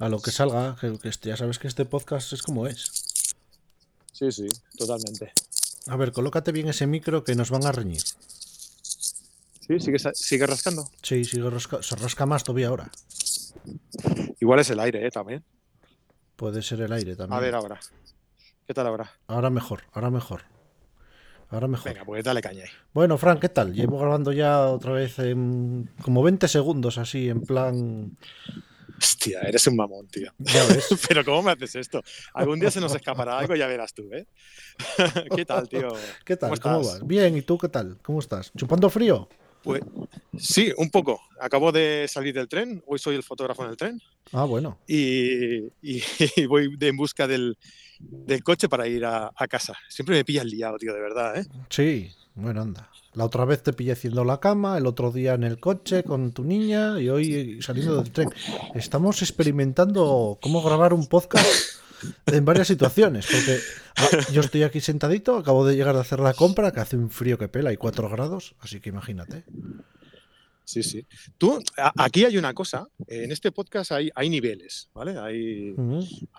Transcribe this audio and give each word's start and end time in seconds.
A 0.00 0.08
lo 0.08 0.20
que 0.20 0.30
salga, 0.32 0.76
que, 0.80 0.98
que 0.98 1.08
este- 1.08 1.28
ya 1.28 1.36
sabes 1.36 1.58
que 1.58 1.68
este 1.68 1.84
podcast 1.84 2.32
es 2.32 2.42
como 2.42 2.66
es. 2.66 2.90
Sí, 4.12 4.32
sí, 4.32 4.46
totalmente. 4.76 5.32
A 5.86 5.96
ver, 5.96 6.12
colócate 6.12 6.52
bien 6.52 6.68
ese 6.68 6.86
micro 6.86 7.22
que 7.24 7.34
nos 7.34 7.50
van 7.50 7.64
a 7.66 7.72
reñir. 7.72 8.02
Sí, 8.82 9.78
sigue, 9.78 9.98
sigue 10.14 10.46
rascando. 10.46 10.88
Sí, 11.02 11.24
sigue 11.24 11.48
rasca- 11.48 11.82
se 11.82 11.96
rasca 11.96 12.26
más 12.26 12.42
todavía 12.44 12.68
ahora. 12.68 12.90
Igual 14.40 14.60
es 14.60 14.70
el 14.70 14.80
aire, 14.80 15.06
¿eh? 15.06 15.10
También. 15.10 15.44
Puede 16.36 16.62
ser 16.62 16.80
el 16.80 16.92
aire 16.92 17.14
también. 17.16 17.38
A 17.38 17.40
ver 17.40 17.54
ahora. 17.54 17.78
¿Qué 18.66 18.74
tal 18.74 18.86
ahora? 18.86 19.10
Ahora 19.26 19.50
mejor, 19.50 19.82
ahora 19.92 20.10
mejor. 20.10 20.42
Ahora 21.50 21.66
mejor. 21.68 21.92
Venga, 21.92 22.04
pues 22.04 22.24
dale 22.24 22.40
caña 22.40 22.62
ahí. 22.62 22.70
Bueno, 22.94 23.18
Frank, 23.18 23.40
¿qué 23.40 23.48
tal? 23.48 23.74
Llevo 23.74 23.98
grabando 23.98 24.32
ya 24.32 24.66
otra 24.68 24.92
vez 24.92 25.18
en 25.18 25.90
como 26.02 26.22
20 26.22 26.46
segundos 26.48 26.96
así, 26.98 27.28
en 27.28 27.42
plan... 27.42 28.16
Hostia, 29.00 29.40
eres 29.42 29.66
un 29.66 29.76
mamón, 29.76 30.06
tío. 30.08 30.30
Ya 30.38 30.64
ves. 30.66 30.88
Pero 31.08 31.24
¿cómo 31.24 31.42
me 31.42 31.52
haces 31.52 31.74
esto? 31.76 32.02
Algún 32.34 32.60
día 32.60 32.70
se 32.70 32.80
nos 32.80 32.94
escapará 32.94 33.38
algo, 33.38 33.54
ya 33.56 33.66
verás 33.66 33.94
tú, 33.94 34.08
¿eh? 34.12 34.26
¿Qué 35.34 35.44
tal, 35.44 35.68
tío? 35.68 35.88
¿Qué 36.24 36.36
tal? 36.36 36.58
¿Cómo 36.60 36.78
vas? 36.82 37.06
Bien, 37.06 37.36
¿y 37.36 37.42
tú 37.42 37.56
qué 37.58 37.68
tal? 37.68 37.98
¿Cómo 38.02 38.18
estás? 38.20 38.52
¿Chupando 38.56 38.90
frío? 38.90 39.28
Pues 39.62 39.82
sí, 40.38 40.72
un 40.78 40.90
poco. 40.90 41.20
Acabo 41.38 41.70
de 41.72 42.06
salir 42.08 42.32
del 42.34 42.48
tren. 42.48 42.82
Hoy 42.86 42.98
soy 42.98 43.16
el 43.16 43.22
fotógrafo 43.22 43.62
en 43.64 43.70
el 43.70 43.76
tren. 43.76 44.00
Ah, 44.32 44.44
bueno. 44.44 44.78
Y, 44.86 45.66
y- 45.82 46.02
y 46.36 46.46
voy 46.46 46.76
de- 46.76 46.88
en 46.88 46.96
busca 46.96 47.26
del, 47.26 47.56
del 47.98 48.42
coche 48.42 48.68
para 48.68 48.86
ir 48.88 49.04
a, 49.04 49.30
a 49.34 49.48
casa. 49.48 49.74
Siempre 49.88 50.16
me 50.16 50.24
pillas 50.24 50.46
liado, 50.46 50.78
tío, 50.78 50.94
de 50.94 51.00
verdad, 51.00 51.38
¿eh? 51.38 51.44
Sí, 51.68 52.10
bueno, 52.40 52.62
anda. 52.62 52.90
La 53.14 53.24
otra 53.24 53.44
vez 53.44 53.62
te 53.62 53.72
pillé 53.72 53.92
haciendo 53.92 54.24
la 54.24 54.38
cama, 54.38 54.78
el 54.78 54.86
otro 54.86 55.10
día 55.10 55.34
en 55.34 55.42
el 55.42 55.58
coche 55.58 56.04
con 56.04 56.32
tu 56.32 56.44
niña 56.44 57.00
y 57.00 57.08
hoy 57.08 57.60
saliendo 57.60 57.96
del 57.96 58.12
tren. 58.12 58.30
Estamos 58.74 59.22
experimentando 59.22 60.38
cómo 60.40 60.62
grabar 60.62 60.92
un 60.94 61.06
podcast 61.06 61.46
en 62.26 62.44
varias 62.44 62.68
situaciones, 62.68 63.26
porque 63.26 63.58
ah, 63.96 64.32
yo 64.32 64.40
estoy 64.40 64.62
aquí 64.62 64.80
sentadito, 64.80 65.36
acabo 65.36 65.66
de 65.66 65.74
llegar 65.74 65.96
a 65.96 66.00
hacer 66.00 66.20
la 66.20 66.34
compra, 66.34 66.70
que 66.72 66.80
hace 66.80 66.96
un 66.96 67.10
frío 67.10 67.36
que 67.36 67.48
pela 67.48 67.72
y 67.72 67.76
4 67.76 68.08
grados, 68.08 68.54
así 68.60 68.80
que 68.80 68.90
imagínate. 68.90 69.44
Sí, 70.70 70.82
sí. 70.84 71.04
Tú, 71.36 71.60
a- 71.76 71.92
aquí 72.04 72.24
hay 72.24 72.36
una 72.38 72.54
cosa. 72.54 72.86
En 73.08 73.32
este 73.32 73.50
podcast 73.50 73.90
hay, 73.90 74.08
hay 74.14 74.28
niveles, 74.30 74.88
¿vale? 74.94 75.18
Hay, 75.18 75.74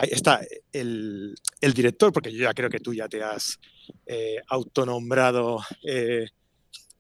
está 0.10 0.40
el, 0.72 1.36
el 1.60 1.74
director, 1.74 2.14
porque 2.14 2.32
yo 2.32 2.44
ya 2.44 2.54
creo 2.54 2.70
que 2.70 2.80
tú 2.80 2.94
ya 2.94 3.10
te 3.10 3.22
has 3.22 3.60
eh, 4.06 4.38
autonombrado 4.48 5.60
eh, 5.84 6.28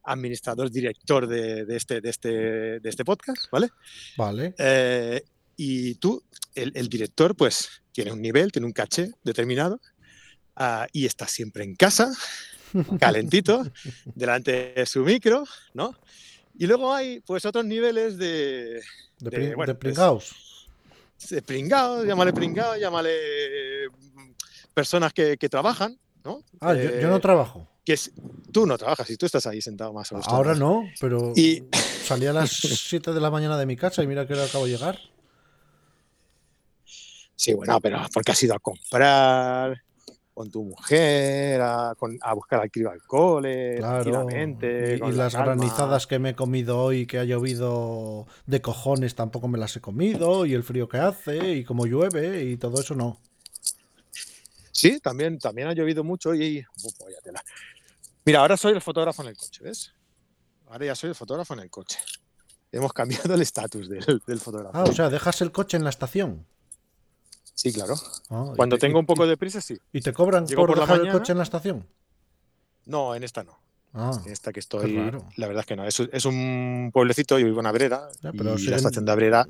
administrador, 0.04 0.70
director 0.70 1.26
de, 1.28 1.66
de 1.66 1.78
este, 1.78 2.02
de, 2.02 2.10
este, 2.10 2.30
de 2.82 2.90
este 2.90 3.06
podcast, 3.06 3.50
¿vale? 3.50 3.70
Vale. 4.18 4.54
Eh, 4.58 5.24
y 5.56 5.96
tú, 5.96 6.22
el, 6.56 6.72
el 6.76 6.90
director, 6.90 7.36
pues 7.36 7.70
tiene 7.94 8.12
un 8.12 8.22
nivel, 8.22 8.52
tiene 8.52 8.66
un 8.66 8.74
caché 8.74 9.12
determinado 9.24 9.80
ah, 10.58 10.86
y 10.92 11.06
está 11.06 11.28
siempre 11.28 11.64
en 11.64 11.76
casa, 11.76 12.12
calentito, 13.00 13.64
delante 14.16 14.74
de 14.76 14.86
su 14.86 15.02
micro, 15.06 15.46
¿no? 15.74 15.96
Y 16.58 16.68
luego 16.68 16.94
hay 16.94 17.20
pues 17.22 17.46
otros 17.46 17.66
niveles 17.66 18.18
de, 18.18 18.28
De, 18.30 18.82
de- 19.20 19.30
pring- 19.30 19.56
bueno, 19.56 19.74
de 19.74 19.80
pues, 19.80 19.96
de 21.30 21.42
pringado, 21.42 22.04
llámale 22.06 22.34
pringado, 22.34 22.76
llámale 22.78 23.90
mm, 23.90 24.32
personas 24.74 25.14
que, 25.14 25.38
que 25.38 25.50
trabajan, 25.50 25.98
¿no? 26.24 26.44
Ah, 26.60 26.74
yo, 26.74 26.90
yo 27.00 27.10
no 27.10 27.18
Eh, 27.18 27.20
trabajo. 27.20 27.68
que 27.86 27.94
es- 27.94 28.12
tú 28.52 28.66
no 28.66 28.78
trabajas 28.78 29.10
y 29.10 29.18
tú 29.18 29.26
estás 29.26 29.46
ahí 29.48 29.62
sentado 29.62 29.94
más 29.94 30.12
a 30.12 30.16
gusto. 30.16 30.32
Ahora 30.32 30.56
no, 30.56 30.90
pero 31.00 31.34
Y 31.36 31.64
salí 32.06 32.26
a 32.26 32.34
las 32.34 32.52
7 32.52 33.14
de 33.14 33.22
la 33.22 33.30
mañana 33.32 33.58
de 33.58 33.66
mi 33.66 33.76
casa 33.78 34.04
y 34.04 34.08
mira 34.08 34.26
que 34.28 34.34
ahora 34.34 34.46
acabo 34.46 34.66
de 34.66 34.72
llegar. 34.72 35.00
sí, 37.36 37.54
bueno, 37.54 37.80
pero 37.82 38.00
porque 38.14 38.32
has 38.34 38.44
ido 38.44 38.54
a 38.56 38.60
comprar 38.60 39.82
con 40.42 40.50
tu 40.50 40.64
mujer, 40.64 41.62
a, 41.62 41.94
con- 41.96 42.18
a 42.20 42.34
buscar 42.34 42.62
al 42.62 42.72
crío 42.72 42.90
al 42.90 43.04
cole, 43.04 43.76
Claro. 43.78 44.04
tranquilamente, 44.04 44.96
Y, 44.96 45.00
con 45.00 45.10
y 45.10 45.12
la 45.16 45.24
las 45.26 45.34
calma. 45.36 45.54
granizadas 45.56 46.08
que 46.08 46.18
me 46.18 46.30
he 46.32 46.36
comido 46.36 46.80
hoy, 46.80 47.06
que 47.06 47.20
ha 47.20 47.24
llovido 47.24 48.26
de 48.48 48.60
cojones, 48.62 49.14
tampoco 49.14 49.48
me 49.48 49.60
las 49.60 49.76
he 49.76 49.82
comido. 49.82 50.46
Y 50.48 50.54
el 50.56 50.64
frío 50.64 50.90
que 50.90 50.98
hace, 50.98 51.52
y 51.52 51.64
como 51.64 51.86
llueve, 51.86 52.44
y 52.44 52.58
todo 52.58 52.82
eso 52.82 52.96
no. 52.96 53.20
Sí, 54.72 55.00
también, 55.00 55.38
también 55.38 55.68
ha 55.68 55.74
llovido 55.74 56.04
mucho 56.04 56.34
y... 56.34 56.66
Uf. 56.84 56.94
Mira, 58.26 58.40
ahora 58.40 58.58
soy 58.58 58.74
el 58.74 58.82
fotógrafo 58.82 59.22
en 59.22 59.30
el 59.30 59.38
coche, 59.38 59.64
¿ves? 59.64 59.94
Ahora 60.68 60.86
ya 60.88 60.96
soy 60.96 61.10
el 61.10 61.16
fotógrafo 61.16 61.54
en 61.54 61.60
el 61.60 61.70
coche. 61.70 62.00
Hemos 62.72 62.94
cambiado 62.94 63.36
el 63.36 63.42
estatus 63.42 63.88
del, 63.90 64.22
del 64.26 64.40
fotógrafo. 64.40 64.76
Ah, 64.78 64.84
o 64.84 64.92
sea, 64.94 65.10
dejas 65.10 65.42
el 65.42 65.52
coche 65.52 65.78
en 65.78 65.84
la 65.84 65.90
estación. 65.92 66.48
Sí, 67.62 67.72
claro. 67.74 67.96
Ah, 68.30 68.54
Cuando 68.56 68.78
te- 68.78 68.88
tengo 68.88 68.98
un 69.00 69.06
poco 69.06 69.28
de 69.28 69.38
prisa, 69.38 69.62
sí. 69.62 69.78
¿Y 69.94 70.02
te 70.02 70.12
cobran 70.14 70.48
Llego 70.48 70.62
por, 70.62 70.70
por 70.70 70.78
la 70.78 70.84
dejar 70.86 70.96
el 70.96 71.02
mañana. 71.04 71.20
coche 71.20 71.32
en 71.34 71.38
la 71.38 71.44
estación? 71.44 71.88
No, 72.86 73.14
en 73.14 73.24
esta 73.24 73.44
no. 73.44 73.60
Ah, 73.94 74.12
En 74.26 74.32
esta 74.32 74.52
que 74.52 74.62
estoy, 74.62 74.94
la 75.36 75.48
verdad 75.48 75.60
es 75.60 75.66
que 75.66 75.76
no. 75.76 75.86
Es, 75.86 76.00
es 76.00 76.26
un 76.26 76.90
pueblecito, 76.94 77.38
yo 77.38 77.46
vivo 77.46 77.60
en 77.60 77.66
Abrera, 77.68 78.10
Ya, 78.22 78.32
pero 78.32 78.58
y 78.58 78.64
la 78.68 78.78
estación 78.78 79.06
de 79.06 79.12
Abrera 79.12 79.46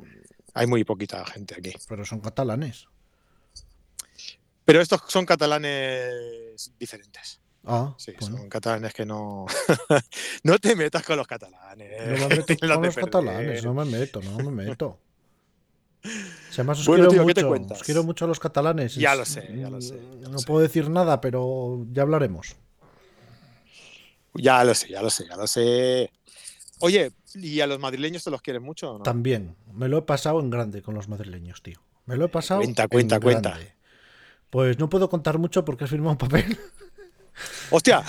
hay 0.53 0.67
muy 0.67 0.83
poquita 0.83 1.23
gente 1.25 1.55
aquí. 1.57 1.71
pero 1.87 2.03
son 2.03 2.19
catalanes. 2.19 2.87
Pero 4.65 4.81
estos 4.81 5.01
son 5.07 5.25
catalanes 5.25 6.71
diferentes. 6.79 7.39
Ah, 7.63 7.93
Sí, 7.97 8.13
bueno. 8.19 8.37
son 8.37 8.49
catalanes 8.49 8.93
que 8.93 9.05
no... 9.05 9.45
no 10.43 10.57
te 10.59 10.75
metas 10.75 11.03
con 11.03 11.17
los 11.17 11.27
catalanes. 11.27 12.19
No 12.19 12.27
me 12.29 12.35
meto 12.35 12.55
con 12.59 12.81
los 12.83 12.95
catalanes, 12.95 13.63
no 13.63 13.73
me 13.73 13.85
meto, 13.85 14.21
no 14.21 14.37
me 14.51 14.51
meto. 14.65 14.99
Además 16.53 16.79
os 16.79 16.87
Bueno, 16.87 17.07
quiero 17.07 17.11
tío, 17.23 17.27
¿qué 17.27 17.33
te 17.33 17.41
mucho, 17.41 17.49
cuentas? 17.49 17.77
os 17.79 17.83
quiero 17.83 18.03
mucho 18.03 18.25
a 18.25 18.27
los 18.27 18.39
catalanes. 18.39 18.95
Ya 18.95 19.15
lo 19.15 19.23
sé, 19.25 19.47
ya 19.57 19.69
lo 19.69 19.79
sé, 19.81 19.99
ya 20.19 20.27
lo 20.27 20.33
no 20.33 20.39
sé. 20.39 20.45
puedo 20.47 20.59
decir 20.61 20.89
nada, 20.89 21.21
pero 21.21 21.85
ya 21.91 22.01
hablaremos. 22.03 22.55
Ya 24.33 24.63
lo 24.63 24.73
sé, 24.73 24.89
ya 24.89 25.01
lo 25.01 25.09
sé, 25.09 25.27
ya 25.27 25.35
lo 25.35 25.45
sé. 25.47 26.11
Oye, 26.79 27.11
¿y 27.35 27.59
a 27.59 27.67
los 27.67 27.79
madrileños 27.79 28.23
te 28.23 28.31
los 28.31 28.41
quieres 28.41 28.61
mucho 28.61 28.91
o 28.91 28.97
no? 28.97 29.03
También, 29.03 29.55
me 29.73 29.87
lo 29.87 29.97
he 29.99 30.01
pasado 30.03 30.39
en 30.39 30.49
grande 30.49 30.81
con 30.81 30.95
los 30.95 31.07
madrileños, 31.07 31.61
tío. 31.61 31.79
Me 32.05 32.15
lo 32.17 32.25
he 32.25 32.29
pasado. 32.29 32.61
Cuenta, 32.61 32.83
en 32.83 32.89
cuenta, 32.89 33.19
cuenta. 33.19 33.49
grande. 33.51 33.73
Pues 34.49 34.79
no 34.79 34.89
puedo 34.89 35.09
contar 35.09 35.37
mucho 35.37 35.63
porque 35.63 35.83
he 35.83 35.87
firmado 35.87 36.11
un 36.11 36.17
papel. 36.17 36.57
¡Hostia! 37.71 38.03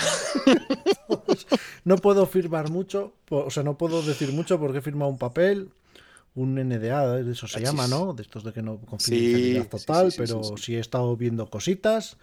No 1.84 1.96
puedo 1.96 2.26
firmar 2.26 2.70
mucho, 2.70 3.14
o 3.30 3.50
sea, 3.50 3.62
no 3.62 3.76
puedo 3.78 4.02
decir 4.02 4.32
mucho 4.32 4.58
porque 4.58 4.78
he 4.78 4.82
firmado 4.82 5.10
un 5.10 5.18
papel, 5.18 5.70
un 6.34 6.54
NDA, 6.54 7.22
de 7.22 7.32
eso 7.32 7.46
se 7.46 7.58
Achis. 7.58 7.68
llama, 7.68 7.86
¿no? 7.88 8.14
De 8.14 8.22
estos 8.22 8.44
de 8.44 8.52
que 8.52 8.62
no 8.62 8.78
confidencialidad 8.78 9.64
sí, 9.64 9.68
total, 9.68 10.06
sí, 10.10 10.16
sí, 10.16 10.18
pero 10.18 10.56
sí. 10.56 10.76
he 10.76 10.78
estado 10.78 11.16
viendo 11.16 11.48
cositas. 11.48 12.16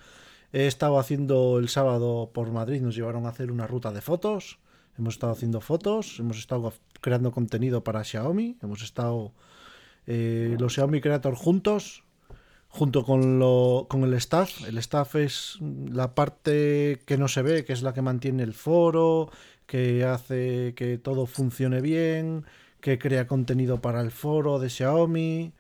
He 0.52 0.66
estado 0.66 0.98
haciendo 0.98 1.60
el 1.60 1.70
sábado 1.70 2.32
por 2.34 2.52
Madrid, 2.52 2.82
nos 2.82 2.96
llevaron 2.96 3.26
a 3.28 3.30
hacer 3.30 3.52
una 3.52 3.68
ruta 3.68 3.92
de 3.92 4.02
fotos. 4.02 4.58
Hemos 4.98 5.14
estado 5.14 5.34
haciendo 5.34 5.62
fotos, 5.62 6.20
hemos 6.20 6.40
estado 6.40 6.74
creando 7.02 7.32
contenido 7.32 7.84
para 7.84 8.04
Xiaomi, 8.04 8.58
hemos 8.62 8.82
estado 8.82 9.32
eh, 10.08 10.58
los 10.60 10.74
Xiaomi 10.74 11.02
Creator 11.02 11.36
juntos, 11.36 12.04
junto 12.68 13.04
con, 13.04 13.40
lo, 13.40 13.86
con 13.90 14.04
el 14.04 14.14
staff. 14.16 14.68
El 14.68 14.78
staff 14.80 15.16
es 15.16 15.58
la 15.62 16.16
parte 16.16 17.02
que 17.06 17.18
no 17.18 17.28
se 17.28 17.44
ve, 17.44 17.64
que 17.64 17.74
es 17.74 17.84
la 17.84 17.94
que 17.94 18.02
mantiene 18.02 18.44
el 18.44 18.54
foro, 18.54 19.30
que 19.66 20.04
hace 20.04 20.74
que 20.76 20.98
todo 20.98 21.28
funcione 21.28 21.80
bien, 21.80 22.46
que 22.82 22.98
crea 23.00 23.28
contenido 23.28 23.82
para 23.82 24.02
el 24.02 24.12
foro 24.12 24.60
de 24.60 24.70
Xiaomi, 24.70 25.54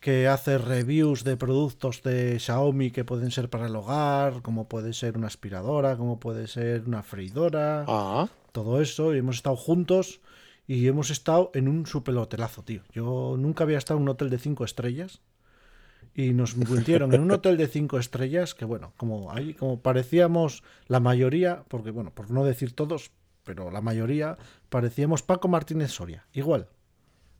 que 0.00 0.28
hace 0.28 0.58
reviews 0.58 1.24
de 1.24 1.36
productos 1.36 2.02
de 2.02 2.38
Xiaomi 2.38 2.90
que 2.90 3.04
pueden 3.04 3.30
ser 3.30 3.50
para 3.50 3.66
el 3.66 3.74
hogar, 3.74 4.42
como 4.42 4.68
puede 4.68 4.92
ser 4.92 5.16
una 5.16 5.26
aspiradora, 5.26 5.96
como 5.96 6.20
puede 6.20 6.46
ser 6.46 6.84
una 6.86 7.02
freidora, 7.02 7.84
Ah, 7.88 8.28
todo 8.52 8.80
eso, 8.80 9.14
y 9.14 9.18
hemos 9.18 9.36
estado 9.36 9.56
juntos 9.56 10.20
y 10.66 10.86
hemos 10.86 11.10
estado 11.10 11.50
en 11.54 11.66
un 11.66 11.86
super 11.86 12.14
hotelazo, 12.16 12.62
tío. 12.62 12.82
Yo 12.92 13.36
nunca 13.38 13.64
había 13.64 13.78
estado 13.78 13.98
en 13.98 14.02
un 14.02 14.10
hotel 14.10 14.30
de 14.30 14.38
cinco 14.38 14.64
estrellas 14.64 15.20
y 16.14 16.32
nos 16.32 16.56
metieron 16.56 17.12
en 17.14 17.20
un 17.20 17.30
hotel 17.30 17.56
de 17.56 17.68
cinco 17.68 17.98
estrellas 17.98 18.54
que, 18.54 18.64
bueno, 18.64 18.92
como 18.96 19.32
ahí, 19.32 19.54
como 19.54 19.80
parecíamos 19.80 20.62
la 20.86 21.00
mayoría, 21.00 21.64
porque, 21.68 21.90
bueno, 21.90 22.10
por 22.12 22.30
no 22.30 22.44
decir 22.44 22.72
todos, 22.72 23.10
pero 23.48 23.70
la 23.70 23.80
mayoría, 23.80 24.36
parecíamos 24.68 25.22
Paco 25.22 25.48
Martínez 25.48 25.90
Soria, 25.90 26.26
igual. 26.34 26.68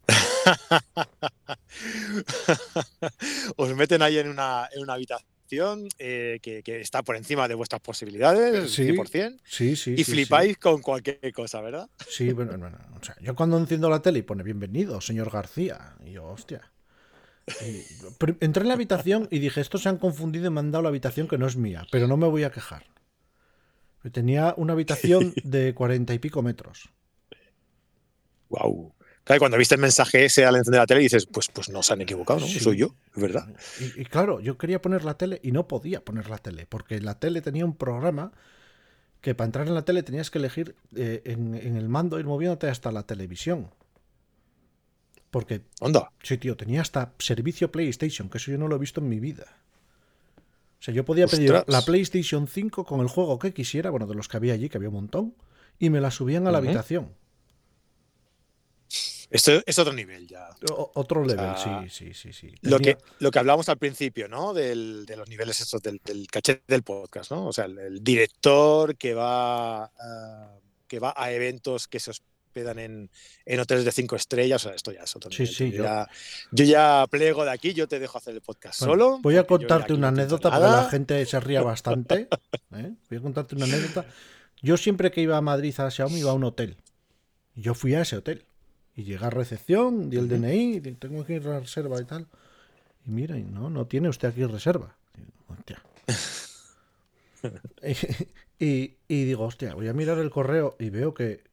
os 3.56 3.76
meten 3.76 4.00
ahí 4.00 4.16
en 4.16 4.28
una, 4.28 4.66
en 4.72 4.82
una 4.82 4.94
habitación 4.94 5.86
eh, 5.98 6.38
que, 6.40 6.62
que 6.62 6.80
está 6.80 7.02
por 7.02 7.16
encima 7.16 7.46
de 7.46 7.54
vuestras 7.54 7.82
posibilidades, 7.82 8.72
Sí, 8.72 8.84
100%, 8.88 9.38
Sí, 9.44 9.76
sí. 9.76 9.92
y 9.92 9.96
sí, 9.98 10.04
sí. 10.04 10.12
flipáis 10.12 10.56
con 10.56 10.80
cualquier 10.80 11.30
cosa, 11.34 11.60
¿verdad? 11.60 11.90
Sí, 12.08 12.32
bueno, 12.32 12.56
bueno, 12.56 12.78
o 12.98 13.04
sea, 13.04 13.14
yo 13.20 13.34
cuando 13.34 13.58
enciendo 13.58 13.90
la 13.90 14.00
tele 14.00 14.20
y 14.20 14.22
pone 14.22 14.42
bienvenido, 14.42 15.02
señor 15.02 15.30
García, 15.30 15.94
y 16.06 16.12
yo, 16.12 16.24
hostia. 16.24 16.72
Y 17.66 17.82
entré 18.40 18.62
en 18.62 18.68
la 18.68 18.74
habitación 18.74 19.28
y 19.30 19.40
dije, 19.40 19.60
estos 19.60 19.82
se 19.82 19.90
han 19.90 19.98
confundido 19.98 20.46
y 20.46 20.50
me 20.50 20.60
han 20.60 20.70
dado 20.70 20.84
la 20.84 20.88
habitación 20.88 21.28
que 21.28 21.36
no 21.36 21.46
es 21.46 21.56
mía, 21.56 21.86
pero 21.90 22.08
no 22.08 22.16
me 22.16 22.28
voy 22.28 22.44
a 22.44 22.50
quejar. 22.50 22.84
Tenía 24.12 24.54
una 24.56 24.72
habitación 24.72 25.34
de 25.44 25.74
cuarenta 25.74 26.14
y 26.14 26.18
pico 26.18 26.42
metros. 26.42 26.90
Wow. 28.48 28.94
Claro, 29.24 29.40
cuando 29.40 29.58
viste 29.58 29.74
el 29.74 29.80
mensaje 29.80 30.24
ese 30.24 30.46
al 30.46 30.56
encender 30.56 30.80
la 30.80 30.86
tele 30.86 31.02
dices, 31.02 31.26
pues, 31.26 31.48
pues 31.52 31.68
no 31.68 31.82
se 31.82 31.92
han 31.92 32.00
equivocado, 32.00 32.40
¿no? 32.40 32.46
Sí. 32.46 32.60
Soy 32.60 32.78
yo, 32.78 32.94
es 33.14 33.22
verdad. 33.22 33.46
Y, 33.78 34.00
y 34.00 34.04
claro, 34.06 34.40
yo 34.40 34.56
quería 34.56 34.80
poner 34.80 35.04
la 35.04 35.18
tele 35.18 35.38
y 35.42 35.52
no 35.52 35.68
podía 35.68 36.02
poner 36.02 36.30
la 36.30 36.38
tele, 36.38 36.66
porque 36.66 37.00
la 37.00 37.18
tele 37.18 37.42
tenía 37.42 37.66
un 37.66 37.76
programa 37.76 38.32
que 39.20 39.34
para 39.34 39.46
entrar 39.46 39.68
en 39.68 39.74
la 39.74 39.84
tele 39.84 40.02
tenías 40.02 40.30
que 40.30 40.38
elegir 40.38 40.76
eh, 40.96 41.22
en, 41.24 41.54
en 41.54 41.76
el 41.76 41.88
mando 41.88 42.18
ir 42.18 42.26
moviéndote 42.26 42.68
hasta 42.68 42.90
la 42.90 43.02
televisión. 43.02 43.70
Porque, 45.30 45.62
Onda. 45.80 46.10
sí, 46.22 46.38
tío, 46.38 46.56
tenía 46.56 46.80
hasta 46.80 47.12
servicio 47.18 47.70
PlayStation, 47.70 48.30
que 48.30 48.38
eso 48.38 48.50
yo 48.50 48.58
no 48.58 48.68
lo 48.68 48.76
he 48.76 48.78
visto 48.78 49.00
en 49.00 49.08
mi 49.08 49.20
vida. 49.20 49.58
O 50.80 50.82
sea, 50.82 50.94
yo 50.94 51.04
podía 51.04 51.26
pedir 51.26 51.52
la 51.66 51.82
PlayStation 51.82 52.46
5 52.46 52.84
con 52.84 53.00
el 53.00 53.08
juego 53.08 53.38
que 53.38 53.52
quisiera, 53.52 53.90
bueno, 53.90 54.06
de 54.06 54.14
los 54.14 54.28
que 54.28 54.36
había 54.36 54.54
allí, 54.54 54.68
que 54.68 54.76
había 54.78 54.88
un 54.90 54.94
montón, 54.94 55.34
y 55.78 55.90
me 55.90 56.00
la 56.00 56.10
subían 56.10 56.46
a 56.46 56.52
la 56.52 56.58
habitación. 56.58 57.12
Esto 59.30 59.60
es 59.66 59.78
otro 59.78 59.92
nivel 59.92 60.26
ya. 60.26 60.48
O- 60.70 60.90
otro 60.94 61.22
level, 61.24 61.54
sea, 61.58 61.84
sí, 61.90 61.90
sí, 61.90 62.14
sí, 62.14 62.32
sí. 62.32 62.54
Lo 62.62 62.78
que, 62.78 62.96
lo 63.18 63.30
que 63.30 63.38
hablábamos 63.38 63.68
al 63.68 63.76
principio, 63.76 64.26
¿no? 64.26 64.54
Del- 64.54 65.04
de 65.04 65.16
los 65.16 65.28
niveles 65.28 65.60
estos 65.60 65.82
del, 65.82 66.00
del 66.02 66.26
caché 66.28 66.62
del 66.66 66.82
podcast, 66.82 67.30
¿no? 67.32 67.46
O 67.48 67.52
sea, 67.52 67.66
el, 67.66 67.78
el 67.78 68.02
director 68.02 68.96
que 68.96 69.12
va, 69.12 69.90
que 70.86 70.98
va 70.98 71.12
a 71.14 71.30
eventos 71.32 71.88
que 71.88 72.00
se 72.00 72.12
hospedan 72.58 72.78
en, 72.78 73.10
en 73.46 73.60
hoteles 73.60 73.84
de 73.84 73.92
cinco 73.92 74.16
estrellas. 74.16 74.64
O 74.64 74.68
sea, 74.68 74.74
esto 74.76 74.92
ya 74.92 75.02
es 75.02 75.14
otro 75.16 75.30
Sí, 75.30 75.46
sí, 75.46 75.70
yo, 75.70 75.78
yo- 75.78 75.84
ya, 75.84 76.08
yo 76.50 76.64
ya 76.64 77.06
plego 77.10 77.44
de 77.44 77.50
aquí, 77.52 77.72
yo 77.74 77.86
te 77.88 77.98
dejo 77.98 78.18
hacer 78.18 78.34
el 78.34 78.40
podcast 78.40 78.80
Bueno, 78.80 78.92
solo. 78.94 79.18
Voy 79.22 79.36
a 79.36 79.44
contarte 79.46 79.92
una 79.92 80.08
anécdota 80.08 80.50
porque 80.50 80.64
la 80.66 80.90
gente 80.90 81.24
se 81.26 81.40
ría 81.40 81.62
bastante. 81.62 82.28
¿eh? 82.74 82.92
Voy 83.08 83.18
a 83.18 83.20
contarte 83.22 83.54
una 83.54 83.64
anécdota. 83.66 84.06
Yo 84.60 84.76
siempre 84.76 85.10
que 85.10 85.20
iba 85.20 85.36
a 85.36 85.40
Madrid 85.40 85.78
a 85.78 85.90
Xiaomi 85.90 86.18
iba 86.18 86.30
a 86.30 86.34
un 86.34 86.44
hotel. 86.44 86.76
Yo 87.54 87.74
fui 87.74 87.94
a 87.94 88.02
ese 88.02 88.16
hotel. 88.16 88.44
Y 88.96 89.04
llegué 89.04 89.24
a 89.24 89.30
recepción, 89.30 90.10
di 90.10 90.16
el. 90.16 90.28
DNI, 90.28 90.80
di- 90.80 90.94
tengo 90.94 91.22
aquí 91.22 91.38
la 91.38 91.60
reserva 91.60 92.00
y 92.00 92.04
tal. 92.04 92.26
Y 93.06 93.10
mira, 93.10 93.38
y 93.38 93.44
no, 93.44 93.70
no 93.70 93.86
tiene 93.86 94.08
usted 94.08 94.28
aquí 94.28 94.44
reserva. 94.44 94.96
Hostia. 95.46 95.80
y, 98.58 98.96
y 99.06 99.24
digo, 99.24 99.44
hostia, 99.44 99.74
voy 99.74 99.88
a 99.88 99.92
mirar 99.92 100.18
el 100.18 100.30
correo 100.30 100.74
y 100.80 100.90
veo 100.90 101.14
que 101.14 101.44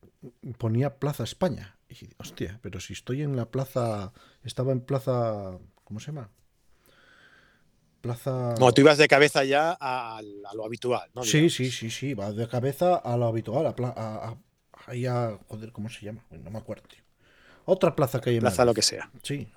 ponía 0.57 0.95
Plaza 0.98 1.24
España. 1.24 1.77
Y 1.89 2.10
hostia, 2.18 2.60
pero 2.63 2.80
si 2.80 2.94
estoy 2.94 3.22
en 3.22 3.36
la 3.36 3.45
plaza, 3.50 4.12
estaba 4.44 4.72
en 4.72 4.81
plaza, 4.81 5.57
¿cómo 5.83 6.00
se 6.00 6.07
llama? 6.07 6.30
Plaza... 8.01 8.54
Como 8.57 8.72
tú 8.74 8.81
ibas 8.81 8.98
de 8.98 9.07
cabeza 9.07 9.44
ya 9.44 9.75
a, 9.80 10.18
a 10.18 10.22
lo 10.56 10.66
habitual, 10.66 11.10
¿no? 11.16 11.24
Sí, 11.24 11.50
sí, 11.50 11.72
sí, 11.72 11.89
sí, 11.89 12.13
va 12.13 12.31
de 12.31 12.48
cabeza 12.48 12.95
a 12.95 13.18
lo 13.18 13.25
habitual, 13.27 13.66
a, 13.68 13.74
a, 13.95 14.38
ahí 14.88 15.06
a- 15.07 15.39
joder, 15.48 15.72
¿cómo 15.72 15.89
se 15.89 16.06
llama? 16.06 16.24
No 16.30 16.51
me 16.51 16.60
acuerdo, 16.60 16.88
tío. 16.88 17.00
Otra 17.66 17.95
plaza 17.95 18.22
que 18.22 18.30
hay 18.30 18.36
en 18.36 18.42
Plaza 18.42 18.57
Madrid. 18.63 18.69
lo 18.69 18.74
que 18.75 18.81
sea. 18.83 19.12
Sí. 19.24 19.48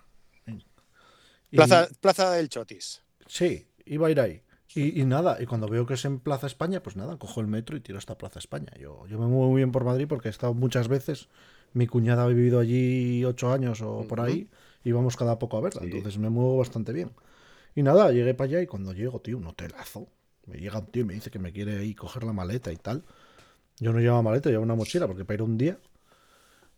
Y- 1.50 1.56
Plaza, 1.56 1.88
Plaza 2.00 2.30
del 2.32 2.48
Chotis. 2.48 3.02
Sí, 3.26 3.66
iba 3.84 4.06
a 4.06 4.10
ir 4.10 4.20
ahí. 4.20 4.42
Y, 4.74 5.00
y 5.00 5.04
nada, 5.06 5.38
y 5.40 5.46
cuando 5.46 5.66
veo 5.68 5.86
que 5.86 5.94
es 5.94 6.04
en 6.04 6.20
Plaza 6.20 6.46
España, 6.46 6.82
pues 6.82 6.94
nada, 6.96 7.16
cojo 7.18 7.40
el 7.40 7.46
metro 7.46 7.76
y 7.76 7.80
tiro 7.80 7.98
hasta 7.98 8.18
Plaza 8.18 8.38
España. 8.38 8.72
Yo, 8.78 9.06
yo 9.06 9.18
me 9.18 9.26
muevo 9.26 9.48
muy 9.50 9.56
bien 9.60 9.72
por 9.72 9.84
Madrid 9.84 10.06
porque 10.08 10.28
he 10.28 10.30
estado 10.30 10.54
muchas 10.54 10.88
veces. 10.88 11.28
Mi 11.72 11.86
cuñada 11.86 12.24
ha 12.24 12.26
vivido 12.26 12.60
allí 12.60 13.24
ocho 13.24 13.52
años 13.52 13.80
o 13.82 14.06
por 14.08 14.20
ahí 14.20 14.48
y 14.84 14.92
vamos 14.92 15.16
cada 15.16 15.38
poco 15.38 15.56
a 15.58 15.60
verla. 15.60 15.80
Sí. 15.82 15.88
Entonces 15.88 16.18
me 16.18 16.30
muevo 16.30 16.56
bastante 16.58 16.92
bien. 16.92 17.10
Y 17.74 17.82
nada, 17.82 18.10
llegué 18.12 18.34
para 18.34 18.48
allá 18.48 18.62
y 18.62 18.66
cuando 18.66 18.92
llego, 18.92 19.20
tío, 19.20 19.36
un 19.38 19.46
hotelazo. 19.46 20.08
Me 20.46 20.56
llega 20.58 20.78
un 20.78 20.86
tío 20.86 21.02
y 21.02 21.04
me 21.04 21.14
dice 21.14 21.30
que 21.30 21.38
me 21.38 21.52
quiere 21.52 21.78
ahí 21.78 21.94
coger 21.94 22.24
la 22.24 22.32
maleta 22.32 22.72
y 22.72 22.76
tal. 22.76 23.04
Yo 23.78 23.92
no 23.92 24.00
llevaba 24.00 24.22
maleta, 24.22 24.48
llevaba 24.48 24.64
una 24.64 24.74
mochila 24.74 25.06
porque 25.06 25.24
para 25.24 25.34
ir 25.36 25.42
un 25.42 25.58
día. 25.58 25.78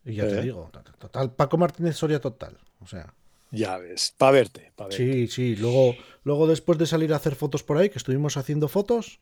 Y 0.04 0.14
ya 0.14 0.26
te 0.26 0.38
Eh. 0.40 0.42
digo, 0.42 0.70
total, 0.98 1.32
Paco 1.34 1.56
Martínez 1.56 1.96
Soria 1.96 2.20
total. 2.20 2.58
O 2.81 2.87
sea, 2.87 3.14
Ya 3.50 3.79
ves, 3.79 4.14
para 4.17 4.32
verte, 4.32 4.73
para 4.76 4.88
verte. 4.91 5.26
Sí, 5.26 5.26
sí. 5.29 5.56
Luego, 5.56 5.94
luego 6.25 6.47
después 6.47 6.79
de 6.79 6.87
salir 6.87 7.12
a 7.12 7.17
hacer 7.17 7.35
fotos 7.35 7.62
por 7.62 7.76
ahí, 7.79 7.91
que 7.91 7.99
estuvimos 7.99 8.37
haciendo 8.37 8.69
fotos, 8.69 9.20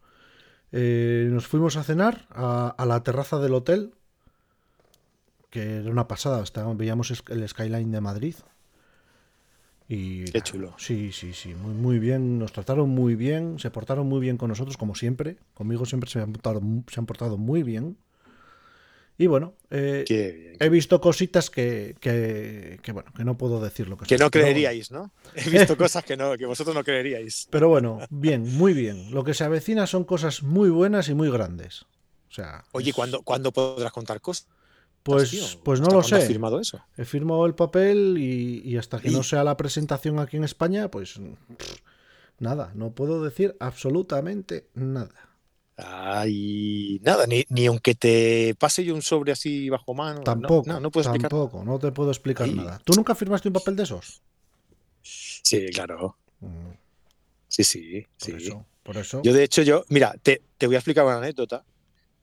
eh, 0.72 1.28
nos 1.30 1.46
fuimos 1.46 1.76
a 1.76 1.84
cenar 1.84 2.26
a, 2.30 2.69
a 2.76 2.86
la 2.86 3.02
terraza 3.02 3.38
del 3.38 3.54
hotel, 3.54 3.94
que 5.50 5.76
era 5.78 5.90
una 5.90 6.08
pasada. 6.08 6.42
estábamos- 6.42 6.76
veíamos 6.76 7.10
el 7.30 7.48
skyline 7.48 7.90
de 7.90 8.00
Madrid. 8.00 8.34
Y 9.90 10.25
Qué 10.25 10.42
chulo. 10.42 10.75
Sí, 10.76 11.12
sí, 11.12 11.32
sí. 11.32 11.54
Muy, 11.54 11.72
muy 11.72 11.98
bien. 11.98 12.38
Nos 12.38 12.52
trataron 12.52 12.90
muy 12.90 13.14
bien. 13.14 13.58
Se 13.58 13.70
portaron 13.70 14.06
muy 14.06 14.20
bien 14.20 14.36
con 14.36 14.48
nosotros, 14.50 14.76
como 14.76 14.94
siempre. 14.94 15.38
Conmigo 15.54 15.86
siempre 15.86 16.10
se 16.10 16.20
han 16.20 16.32
portado, 16.32 16.60
se 16.88 17.00
han 17.00 17.06
portado 17.06 17.38
muy 17.38 17.62
bien. 17.62 17.96
Y 19.20 19.26
bueno, 19.26 19.54
eh, 19.70 20.04
Qué 20.06 20.32
bien. 20.32 20.56
he 20.60 20.68
visto 20.68 21.00
cositas 21.00 21.50
que, 21.50 21.96
que, 22.00 22.78
que, 22.82 22.92
bueno, 22.92 23.12
que 23.16 23.24
no 23.24 23.36
puedo 23.36 23.60
decir 23.60 23.88
lo 23.88 23.96
que 23.96 24.06
Que 24.06 24.16
no 24.16 24.30
creeríais, 24.30 24.92
¿no? 24.92 25.12
He 25.34 25.50
visto 25.50 25.76
cosas 25.76 26.04
que, 26.04 26.16
no, 26.16 26.36
que 26.38 26.46
vosotros 26.46 26.74
no 26.76 26.84
creeríais. 26.84 27.48
Pero 27.50 27.68
bueno, 27.68 27.98
bien, 28.10 28.42
muy 28.56 28.74
bien. 28.74 29.10
Lo 29.10 29.24
que 29.24 29.34
se 29.34 29.42
avecina 29.42 29.88
son 29.88 30.04
cosas 30.04 30.44
muy 30.44 30.70
buenas 30.70 31.08
y 31.08 31.14
muy 31.14 31.30
grandes. 31.30 31.82
O 32.30 32.32
sea, 32.32 32.64
Oye, 32.72 32.90
es- 32.90 32.94
¿cuándo, 32.96 33.22
¿cuándo 33.22 33.52
podrás 33.52 33.90
contar 33.92 34.20
cosas? 34.20 34.46
Pues, 35.02 35.30
tío? 35.30 35.42
pues 35.64 35.80
no 35.80 35.86
¿Hasta 35.86 35.96
lo 35.96 36.02
cuándo 36.02 36.16
has 36.16 36.22
sé. 36.22 36.28
firmado 36.28 36.60
eso? 36.60 36.80
He 36.96 37.04
firmado 37.04 37.44
el 37.46 37.54
papel 37.54 38.16
y, 38.18 38.60
y 38.64 38.76
hasta 38.76 39.00
que 39.00 39.08
Y- 39.08 39.12
no 39.12 39.22
sea 39.24 39.42
la 39.42 39.56
presentación 39.56 40.20
aquí 40.20 40.36
en 40.36 40.44
España, 40.44 40.90
pues 40.90 41.14
pff, 41.14 41.76
nada, 42.38 42.70
no 42.74 42.92
puedo 42.92 43.24
decir 43.24 43.56
absolutamente 43.58 44.68
nada. 44.74 45.27
Ay, 45.80 46.98
nada, 47.02 47.26
ni, 47.26 47.44
ni 47.50 47.66
aunque 47.66 47.94
te 47.94 48.54
pase 48.58 48.84
yo 48.84 48.94
un 48.94 49.02
sobre 49.02 49.30
así 49.30 49.69
bajo 49.69 49.94
mano. 49.94 50.19
no, 50.19 50.25
Tampoco, 50.25 50.69
No, 50.69 50.80
no, 50.80 50.88
explicar. 50.88 51.30
tampoco, 51.30 51.64
no 51.64 51.78
te 51.78 51.92
puedo 51.92 52.10
explicar 52.10 52.48
nada. 52.48 52.80
¿Tú 52.84 52.94
nunca 52.94 53.14
firmaste 53.14 53.48
un 53.48 53.54
papel 53.54 53.76
de 53.76 53.84
esos? 53.84 54.20
Sí, 55.02 55.66
claro. 55.72 56.16
Mm, 56.40 56.70
Sí, 57.50 57.64
sí, 57.64 58.02
Por 58.19 58.30
sí. 58.30 58.36
eso, 58.36 58.66
por 58.82 58.96
eso. 58.98 59.22
Yo, 59.22 59.32
de 59.32 59.42
hecho, 59.44 59.62
yo, 59.62 59.84
mira, 59.88 60.14
te, 60.22 60.42
te 60.58 60.66
voy 60.66 60.75
a 60.76 60.78
explicar 60.80 61.04
una 61.04 61.16
anécdota. 61.19 61.64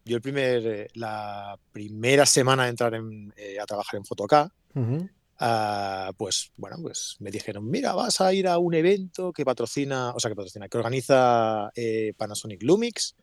Yo 0.06 0.16
el 0.18 0.22
primer, 0.22 0.68
eh, 0.68 0.88
la 0.94 1.58
primera 1.72 2.26
semana 2.26 2.64
de 2.66 2.70
entrar 2.70 2.94
en, 2.94 3.34
eh, 3.36 3.60
a 3.60 3.66
trabajar 3.66 3.98
en 3.98 4.06
Photocá, 4.06 4.54
Ujú, 4.76 5.10
ah, 5.40 6.12
pues 6.18 6.52
bueno, 6.58 6.78
pues 6.82 7.16
me 7.20 7.32
dijeron, 7.32 7.68
mira, 7.70 7.94
vas 7.94 8.22
a 8.22 8.32
ir 8.34 8.48
a 8.48 8.60
un 8.60 8.74
evento 8.76 9.34
que 9.34 9.44
patrocina, 9.44 10.12
o 10.14 10.20
sea, 10.20 10.30
que 10.30 10.36
patrocina, 10.36 10.68
que 10.70 10.78
organiza 10.78 11.72
eh, 11.76 12.14
Panasonic 12.16 12.62
Lumix, 12.62 13.16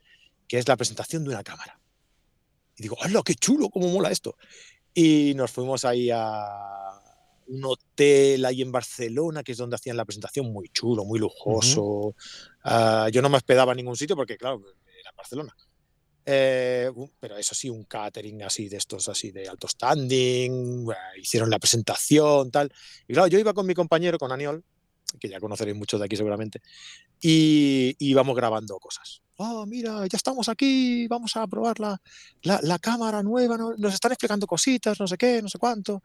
que 0.48 0.58
es 0.58 0.68
la 0.68 0.76
presentación 0.76 1.24
de 1.24 1.30
una 1.30 1.42
cámara. 1.42 1.80
Y 2.76 2.82
digo, 2.82 2.96
¡hala, 3.00 3.22
qué 3.24 3.34
chulo! 3.34 3.68
¿Cómo 3.68 3.88
mola 3.88 4.10
esto? 4.10 4.36
Y 4.94 5.32
nos 5.34 5.50
fuimos 5.50 5.84
ahí 5.84 6.10
a 6.12 7.00
un 7.46 7.64
hotel 7.64 8.44
ahí 8.44 8.62
en 8.62 8.72
Barcelona, 8.72 9.42
que 9.42 9.52
es 9.52 9.58
donde 9.58 9.76
hacían 9.76 9.96
la 9.96 10.04
presentación, 10.04 10.52
muy 10.52 10.68
chulo, 10.68 11.04
muy 11.04 11.18
lujoso. 11.18 12.14
Ah, 12.64 13.08
yo 13.12 13.20
no 13.22 13.28
me 13.28 13.36
hospedaba 13.36 13.72
en 13.72 13.78
ningún 13.78 13.96
sitio 13.96 14.16
porque, 14.16 14.36
claro, 14.36 14.62
era 15.00 15.10
en 15.10 15.16
Barcelona. 15.16 15.54
Eh, 16.24 16.90
pero 17.18 17.36
eso 17.36 17.54
sí, 17.54 17.68
un 17.68 17.84
catering 17.84 18.44
así 18.44 18.68
de 18.68 18.76
estos, 18.76 19.08
así 19.08 19.32
de 19.32 19.48
alto 19.48 19.66
standing, 19.66 20.84
bueno, 20.84 21.00
hicieron 21.20 21.50
la 21.50 21.58
presentación, 21.58 22.50
tal. 22.50 22.72
Y 23.08 23.12
claro, 23.12 23.28
yo 23.28 23.38
iba 23.38 23.52
con 23.52 23.66
mi 23.66 23.74
compañero, 23.74 24.18
con 24.18 24.30
Aniol, 24.30 24.64
que 25.20 25.28
ya 25.28 25.40
conoceréis 25.40 25.76
muchos 25.76 26.00
de 26.00 26.06
aquí 26.06 26.16
seguramente, 26.16 26.60
y 27.20 27.94
y 27.98 28.10
íbamos 28.10 28.36
grabando 28.36 28.78
cosas. 28.78 29.22
Oh, 29.36 29.66
mira, 29.66 30.06
ya 30.06 30.16
estamos 30.16 30.48
aquí, 30.48 31.06
vamos 31.08 31.36
a 31.36 31.46
probar 31.46 31.80
la, 31.80 32.00
la, 32.42 32.60
la 32.62 32.78
cámara 32.78 33.22
nueva, 33.22 33.56
¿no? 33.56 33.74
nos 33.76 33.94
están 33.94 34.12
explicando 34.12 34.46
cositas, 34.46 34.98
no 35.00 35.06
sé 35.06 35.16
qué, 35.16 35.42
no 35.42 35.48
sé 35.48 35.58
cuánto. 35.58 36.02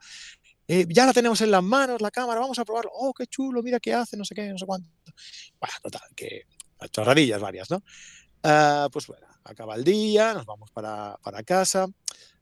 Eh, 0.68 0.86
ya 0.90 1.06
la 1.06 1.14
tenemos 1.14 1.40
en 1.42 1.52
las 1.52 1.64
manos, 1.64 2.02
la 2.02 2.12
cámara, 2.12 2.40
vamos 2.42 2.60
a 2.60 2.66
probarlo. 2.66 2.92
Oh, 2.94 3.14
qué 3.14 3.28
chulo, 3.28 3.64
mira 3.64 3.80
qué 3.80 3.94
hace, 3.94 4.18
no 4.18 4.26
sé 4.26 4.36
qué, 4.36 4.50
no 4.50 4.58
sé 4.58 4.66
cuánto. 4.66 4.90
Bueno, 5.60 5.76
total, 5.82 6.02
que 6.16 6.44
chorradillas 6.92 7.42
varias, 7.42 7.70
¿no? 7.72 7.82
Ah, 8.44 8.90
pues 8.92 9.08
bueno, 9.08 9.28
acaba 9.44 9.76
el 9.76 9.84
día, 9.84 10.34
nos 10.34 10.46
vamos 10.46 10.70
para, 10.72 11.18
para 11.24 11.44
casa 11.44 11.88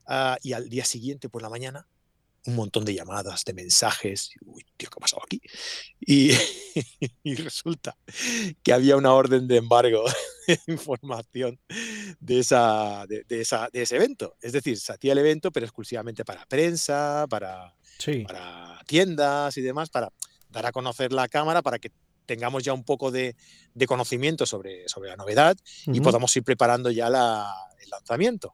ah, 0.08 0.38
y 0.42 0.54
al 0.54 0.70
día 0.70 0.86
siguiente 0.86 1.30
por 1.30 1.42
la 1.42 1.50
mañana 1.50 1.88
un 2.46 2.56
montón 2.56 2.86
de 2.86 2.94
llamadas, 2.94 3.44
de 3.44 3.54
mensajes. 3.54 4.32
Uy, 4.46 4.64
tío, 4.78 4.90
¿qué 4.90 4.96
ha 4.98 5.00
pasado 5.00 5.22
aquí? 5.24 5.42
Y, 6.00 6.32
y 7.24 7.36
resulta 7.36 7.98
que 8.64 8.74
había 8.74 8.98
una 8.98 9.14
orden 9.14 9.48
de 9.48 9.58
embargo 9.58 10.04
de 10.48 10.60
información 10.68 11.60
de, 12.20 12.40
esa, 12.40 13.06
de, 13.08 13.24
de 13.28 13.42
esa, 13.42 13.70
de 13.74 13.82
ese 13.82 13.96
evento. 13.96 14.36
Es 14.42 14.54
decir, 14.54 14.80
se 14.80 14.94
hacía 14.94 15.14
el 15.14 15.18
evento, 15.18 15.52
pero 15.52 15.66
exclusivamente 15.66 16.24
para 16.24 16.46
prensa, 16.46 17.25
para, 17.30 17.75
Sí, 17.98 18.24
para 18.28 18.80
tiendas 18.86 19.58
y 19.58 19.62
demás, 19.62 19.90
para 19.90 20.12
dar 20.50 20.66
a 20.66 20.72
conocer 20.72 21.12
la 21.14 21.28
cámara, 21.28 21.62
para 21.62 21.80
que 21.80 21.92
tengamos 22.25 22.64
ya 22.64 22.74
un 22.74 22.84
poco 22.84 23.10
de, 23.12 23.36
de 23.74 23.88
conocimiento 23.88 24.46
sobre, 24.46 24.88
sobre 24.88 25.10
la 25.10 25.16
novedad 25.16 25.56
y 25.86 26.00
podamos 26.02 26.36
ir 26.36 26.44
preparando 26.44 26.90
ya 26.92 27.10
la- 27.10 27.54
el 27.82 27.90
lanzamiento. 27.90 28.54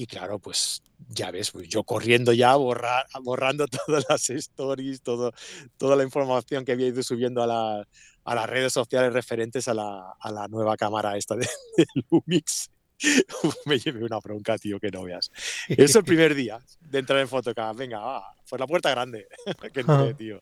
Y 0.00 0.06
claro, 0.06 0.38
pues 0.38 0.80
ya 1.08 1.32
ves, 1.32 1.50
pues 1.50 1.68
yo 1.68 1.82
corriendo 1.82 2.32
ya, 2.32 2.54
borrar, 2.54 3.04
borrando 3.20 3.66
todas 3.86 4.04
las 4.08 4.30
stories, 4.30 5.02
todo, 5.02 5.32
toda 5.76 5.96
la 5.96 6.04
información 6.04 6.64
que 6.64 6.70
había 6.70 6.86
ido 6.86 7.02
subiendo 7.02 7.42
a, 7.42 7.48
la- 7.48 7.88
a 8.24 8.34
las 8.36 8.48
redes 8.48 8.72
sociales 8.72 9.12
referentes 9.12 9.66
a 9.66 9.74
la, 9.74 10.12
a 10.20 10.30
la 10.30 10.46
nueva 10.46 10.76
cámara 10.76 11.16
esta 11.16 11.34
de, 11.34 11.48
de 11.76 11.86
Lumix. 12.12 12.70
Me 13.66 13.76
llevé 13.80 14.04
una 14.04 14.20
bronca, 14.20 14.56
tío, 14.56 14.78
que 14.78 14.90
no 14.92 15.02
veas. 15.02 15.32
Eso 15.68 15.98
el 15.98 16.04
primer 16.04 16.36
día 16.36 16.60
de 16.80 16.98
entrar 17.00 17.18
en 17.18 17.26
Photocam. 17.28 17.76
Venga, 17.76 17.98
va, 17.98 18.24
por 18.48 18.60
la 18.60 18.66
puerta 18.68 18.90
grande. 18.90 19.26
que 19.72 19.80
entré, 19.80 20.14
tío. 20.14 20.40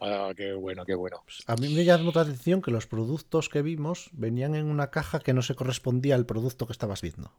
Ah, 0.00 0.32
qué 0.36 0.52
bueno, 0.52 0.84
qué 0.84 0.94
bueno. 0.94 1.22
Pues 1.24 1.42
a 1.46 1.56
mí 1.56 1.68
me 1.74 1.84
llamó 1.84 2.12
la 2.14 2.20
atención 2.20 2.62
que 2.62 2.70
los 2.70 2.86
productos 2.86 3.48
que 3.48 3.62
vimos 3.62 4.10
venían 4.12 4.54
en 4.54 4.66
una 4.66 4.90
caja 4.90 5.18
que 5.18 5.32
no 5.32 5.42
se 5.42 5.56
correspondía 5.56 6.14
al 6.14 6.26
producto 6.26 6.66
que 6.66 6.72
estabas 6.72 7.02
viendo. 7.02 7.32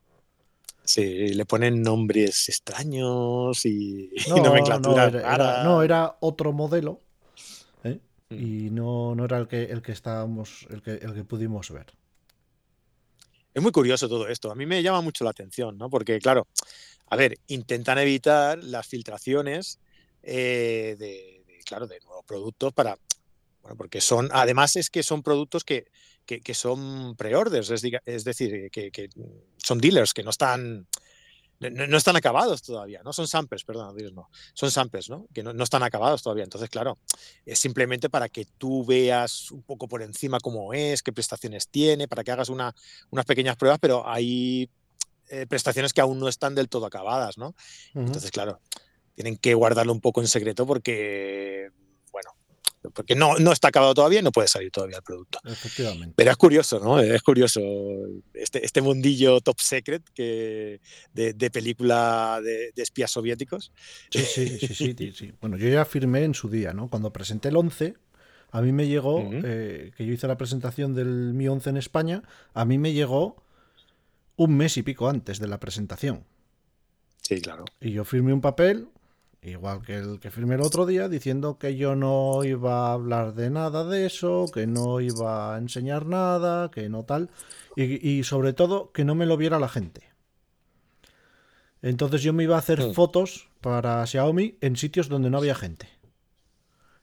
Sí, 0.85 1.29
le 1.29 1.45
ponen 1.45 1.81
nombres 1.81 2.49
extraños 2.49 3.65
y, 3.65 4.09
y 4.25 4.29
No, 4.29 4.37
no, 4.37 4.43
nomenclatura 4.43 5.07
era, 5.07 5.33
era- 5.35 5.63
no, 5.63 5.81
era 5.81 6.17
otro 6.19 6.51
modelo 6.51 6.99
¿eh? 7.83 7.99
Mm. 8.29 8.33
y 8.35 8.69
no, 8.69 9.15
no 9.15 9.25
era 9.25 9.37
el 9.37 9.47
que, 9.47 9.63
el 9.63 9.81
que 9.81 9.93
estábamos, 9.93 10.67
el 10.69 10.81
que, 10.81 10.91
el 10.91 11.13
que 11.13 11.23
pudimos 11.23 11.71
ver. 11.71 11.87
Es 13.53 13.61
muy 13.61 13.71
curioso 13.71 14.09
todo 14.09 14.27
esto. 14.27 14.51
A 14.51 14.55
mí 14.55 14.65
me 14.65 14.81
llama 14.81 15.01
mucho 15.01 15.23
la 15.23 15.29
atención, 15.29 15.77
¿no? 15.77 15.89
Porque, 15.89 16.19
claro, 16.19 16.47
a 17.07 17.15
ver, 17.15 17.37
intentan 17.47 17.99
evitar 17.99 18.63
las 18.63 18.87
filtraciones 18.87 19.79
eh, 20.23 20.95
de, 20.97 21.43
de, 21.45 21.59
claro, 21.63 21.85
de 21.87 21.99
nuevos 21.99 22.25
productos 22.25 22.73
para. 22.73 22.97
Bueno, 23.61 23.77
porque 23.77 24.01
son. 24.01 24.27
Además, 24.33 24.75
es 24.75 24.89
que 24.89 25.03
son 25.03 25.21
productos 25.21 25.63
que, 25.63 25.85
que, 26.25 26.41
que 26.41 26.53
son 26.55 27.15
pre-orders, 27.15 27.69
es, 27.69 27.83
es 28.05 28.23
decir, 28.23 28.71
que, 28.71 28.89
que 28.91 29.07
son 29.63 29.79
dealers 29.79 30.13
que 30.13 30.23
no 30.23 30.29
están. 30.29 30.87
No, 31.59 31.87
no 31.87 31.97
están 31.97 32.17
acabados 32.17 32.61
todavía, 32.61 33.01
¿no? 33.03 33.13
Son 33.13 33.25
samples, 33.25 33.63
perdón, 33.63 33.95
no. 34.13 34.29
Son 34.53 34.69
samples, 34.69 35.09
¿no? 35.09 35.27
Que 35.33 35.43
no, 35.43 35.53
no 35.53 35.63
están 35.63 35.81
acabados 35.81 36.21
todavía. 36.21 36.43
Entonces, 36.43 36.69
claro, 36.69 36.97
es 37.45 37.57
simplemente 37.57 38.09
para 38.09 38.27
que 38.27 38.45
tú 38.57 38.83
veas 38.83 39.49
un 39.49 39.61
poco 39.61 39.87
por 39.87 40.01
encima 40.01 40.39
cómo 40.41 40.73
es, 40.73 41.01
qué 41.01 41.13
prestaciones 41.13 41.69
tiene, 41.69 42.09
para 42.09 42.25
que 42.25 42.31
hagas 42.31 42.49
una, 42.49 42.75
unas 43.11 43.25
pequeñas 43.25 43.55
pruebas, 43.55 43.79
pero 43.79 44.05
hay 44.05 44.69
eh, 45.29 45.47
prestaciones 45.47 45.93
que 45.93 46.01
aún 46.01 46.19
no 46.19 46.27
están 46.27 46.53
del 46.53 46.67
todo 46.67 46.85
acabadas, 46.85 47.37
¿no? 47.37 47.55
Entonces, 47.95 48.29
claro, 48.29 48.59
tienen 49.15 49.37
que 49.37 49.53
guardarlo 49.53 49.93
un 49.93 50.01
poco 50.01 50.21
en 50.21 50.27
secreto 50.27 50.65
porque, 50.67 51.69
porque 52.91 53.15
no, 53.15 53.37
no 53.37 53.51
está 53.51 53.69
acabado 53.69 53.93
todavía 53.93 54.19
y 54.19 54.23
no 54.23 54.31
puede 54.31 54.47
salir 54.47 54.71
todavía 54.71 54.97
el 54.97 55.03
producto. 55.03 55.39
Efectivamente. 55.45 56.13
Pero 56.15 56.31
es 56.31 56.37
curioso, 56.37 56.79
¿no? 56.79 56.99
Es 56.99 57.21
curioso 57.21 57.61
este, 58.33 58.65
este 58.65 58.81
mundillo 58.81 59.41
top 59.41 59.59
secret 59.59 60.03
que, 60.13 60.81
de, 61.13 61.33
de 61.33 61.51
película 61.51 62.39
de, 62.43 62.71
de 62.75 62.83
espías 62.83 63.11
soviéticos. 63.11 63.71
Sí, 64.09 64.19
sí, 64.19 64.59
sí, 64.59 64.67
sí, 64.67 64.95
sí, 64.97 65.11
sí. 65.11 65.33
Bueno, 65.41 65.57
yo 65.57 65.69
ya 65.69 65.85
firmé 65.85 66.23
en 66.23 66.33
su 66.33 66.49
día, 66.49 66.73
¿no? 66.73 66.89
Cuando 66.89 67.13
presenté 67.13 67.49
el 67.49 67.57
11, 67.57 67.95
a 68.53 68.61
mí 68.61 68.71
me 68.71 68.87
llegó, 68.87 69.27
eh, 69.31 69.91
que 69.97 70.05
yo 70.05 70.13
hice 70.13 70.27
la 70.27 70.37
presentación 70.37 70.93
del 70.93 71.33
Mi 71.33 71.47
11 71.47 71.71
en 71.71 71.77
España, 71.77 72.23
a 72.53 72.65
mí 72.65 72.77
me 72.77 72.93
llegó 72.93 73.43
un 74.35 74.55
mes 74.55 74.77
y 74.77 74.83
pico 74.83 75.09
antes 75.09 75.39
de 75.39 75.47
la 75.47 75.59
presentación. 75.59 76.23
Sí, 77.21 77.41
claro. 77.41 77.65
Y 77.81 77.91
yo 77.93 78.05
firmé 78.05 78.31
un 78.31 78.41
papel, 78.41 78.89
igual 79.51 79.81
que 79.81 79.97
el 79.97 80.19
que 80.19 80.31
firmé 80.31 80.55
el 80.55 80.61
otro 80.61 80.85
día, 80.85 81.09
diciendo 81.09 81.57
que 81.57 81.75
yo 81.75 81.95
no 81.95 82.43
iba 82.43 82.87
a 82.87 82.93
hablar 82.93 83.33
de 83.33 83.49
nada 83.49 83.83
de 83.83 84.05
eso, 84.05 84.45
que 84.53 84.67
no 84.67 84.99
iba 85.01 85.53
a 85.55 85.57
enseñar 85.57 86.05
nada, 86.05 86.71
que 86.71 86.87
no 86.89 87.03
tal. 87.03 87.29
Y, 87.75 88.07
y 88.09 88.23
sobre 88.23 88.53
todo, 88.53 88.91
que 88.91 89.03
no 89.05 89.15
me 89.15 89.25
lo 89.25 89.35
viera 89.37 89.59
la 89.59 89.67
gente. 89.69 90.09
Entonces 91.81 92.21
yo 92.21 92.33
me 92.33 92.43
iba 92.43 92.55
a 92.55 92.59
hacer 92.59 92.79
Mm. 92.81 92.93
fotos 92.93 93.49
para 93.61 94.05
Xiaomi 94.05 94.57
en 94.61 94.75
sitios 94.77 95.09
donde 95.09 95.29
no 95.29 95.37
había 95.37 95.55
gente. 95.55 95.89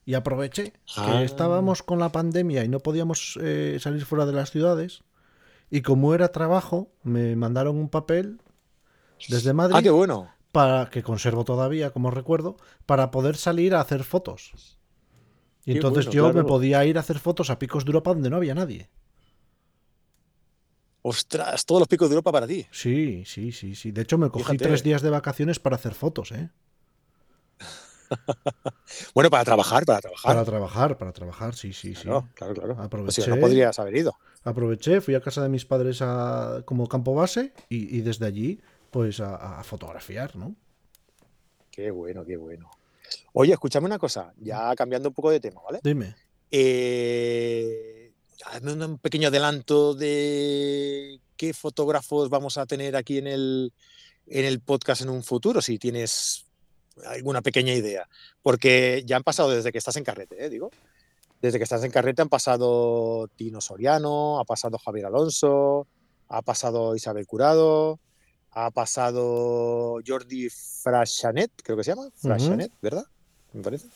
Y 0.06 0.14
aproveché 0.14 0.72
Ah. 0.96 1.06
que 1.18 1.24
estábamos 1.24 1.82
con 1.82 1.98
la 1.98 2.10
pandemia 2.10 2.64
y 2.64 2.68
no 2.68 2.80
podíamos 2.80 3.38
eh, 3.42 3.76
salir 3.80 4.04
fuera 4.04 4.24
de 4.26 4.32
las 4.32 4.50
ciudades. 4.50 5.02
Y 5.70 5.82
como 5.82 6.14
era 6.14 6.32
trabajo, 6.32 6.90
me 7.02 7.36
mandaron 7.36 7.76
un 7.76 7.88
papel 7.90 8.40
desde 9.28 9.52
Madrid 9.52 9.76
Ah, 9.78 9.82
qué 9.82 9.90
bueno. 9.90 10.30
Para 10.52 10.90
que 10.90 11.02
conservo 11.02 11.44
todavía, 11.44 11.90
como 11.92 12.10
recuerdo, 12.10 12.56
para 12.86 13.10
poder 13.10 13.36
salir 13.36 13.74
a 13.74 13.80
hacer 13.80 14.04
fotos. 14.04 14.78
Y 15.64 15.72
Qué 15.72 15.78
entonces 15.78 16.06
bueno, 16.06 16.14
yo 16.14 16.32
me 16.32 16.44
podía 16.44 16.84
ir 16.86 16.96
a 16.98 17.00
hacer 17.00 17.18
fotos 17.18 17.50
a 17.50 17.58
Picos 17.58 17.84
de 17.84 17.90
Europa 17.90 18.12
donde 18.14 18.30
no 18.30 18.36
había 18.36 18.54
nadie. 18.54 18.90
Ostras, 21.02 21.64
todos 21.66 21.80
los 21.80 21.88
picos 21.88 22.08
de 22.08 22.14
Europa 22.14 22.32
para 22.32 22.46
ti. 22.46 22.66
Sí, 22.70 23.24
sí, 23.26 23.52
sí, 23.52 23.74
sí. 23.74 23.92
De 23.92 24.02
hecho, 24.02 24.18
me 24.18 24.30
cogí 24.30 24.44
Fíjate. 24.44 24.64
tres 24.66 24.82
días 24.82 25.02
de 25.02 25.10
vacaciones 25.10 25.58
para 25.60 25.76
hacer 25.76 25.94
fotos, 25.94 26.32
¿eh? 26.32 26.50
Bueno, 29.14 29.30
para 29.30 29.44
trabajar, 29.44 29.84
para 29.84 30.00
trabajar. 30.00 30.32
Para 30.32 30.44
trabajar, 30.44 30.98
para 30.98 31.12
trabajar, 31.12 31.54
sí, 31.54 31.72
sí, 31.72 31.94
sí. 31.94 32.08
Claro, 32.34 32.54
claro. 32.54 32.74
Pues 32.74 32.84
Aproveché. 32.84 33.30
no 33.30 33.36
podrías 33.38 33.78
haber 33.78 33.96
ido. 33.96 34.12
Aproveché, 34.44 35.00
fui 35.00 35.14
a 35.14 35.20
casa 35.20 35.42
de 35.42 35.48
mis 35.48 35.64
padres 35.66 36.00
a- 36.02 36.62
como 36.64 36.88
campo 36.88 37.14
base 37.14 37.52
y, 37.68 37.96
y 37.96 38.00
desde 38.00 38.26
allí, 38.26 38.60
pues 38.90 39.20
a, 39.20 39.60
a 39.60 39.64
fotografiar, 39.64 40.36
¿no? 40.36 40.54
Qué 41.70 41.90
bueno, 41.90 42.24
qué 42.24 42.36
bueno. 42.36 42.70
Oye, 43.32 43.52
escúchame 43.52 43.86
una 43.86 43.98
cosa, 43.98 44.32
ya 44.38 44.74
cambiando 44.74 45.08
un 45.08 45.14
poco 45.14 45.30
de 45.30 45.40
tema, 45.40 45.60
¿vale? 45.62 45.80
Dime. 45.82 46.14
Eh, 46.50 48.12
hazme 48.46 48.72
un 48.72 48.98
pequeño 48.98 49.28
adelanto 49.28 49.94
de 49.94 51.20
qué 51.36 51.54
fotógrafos 51.54 52.28
vamos 52.28 52.58
a 52.58 52.66
tener 52.66 52.96
aquí 52.96 53.18
en 53.18 53.26
el, 53.26 53.72
en 54.26 54.44
el 54.44 54.60
podcast 54.60 55.02
en 55.02 55.10
un 55.10 55.22
futuro, 55.22 55.60
si 55.60 55.78
tienes 55.78 56.46
alguna 57.06 57.40
pequeña 57.40 57.72
idea. 57.72 58.08
Porque 58.42 59.04
ya 59.06 59.16
han 59.16 59.22
pasado 59.22 59.50
desde 59.50 59.72
que 59.72 59.78
estás 59.78 59.96
en 59.96 60.04
carrete, 60.04 60.44
¿eh? 60.44 60.50
digo. 60.50 60.70
Desde 61.40 61.56
que 61.56 61.64
estás 61.64 61.82
en 61.84 61.90
carrete 61.90 62.20
han 62.20 62.28
pasado 62.28 63.26
Tino 63.34 63.62
Soriano, 63.62 64.40
ha 64.40 64.44
pasado 64.44 64.76
Javier 64.76 65.06
Alonso, 65.06 65.86
ha 66.28 66.42
pasado 66.42 66.94
Isabel 66.94 67.26
Curado, 67.26 67.98
ha 68.52 68.70
pasado 68.70 70.00
Jordi 70.06 70.48
Frashanet, 70.50 71.50
creo 71.62 71.76
que 71.76 71.84
se 71.84 71.90
llama, 71.92 72.08
Frashanet, 72.14 72.72
¿verdad? 72.82 73.04
Me 73.52 73.62
parece. 73.62 73.86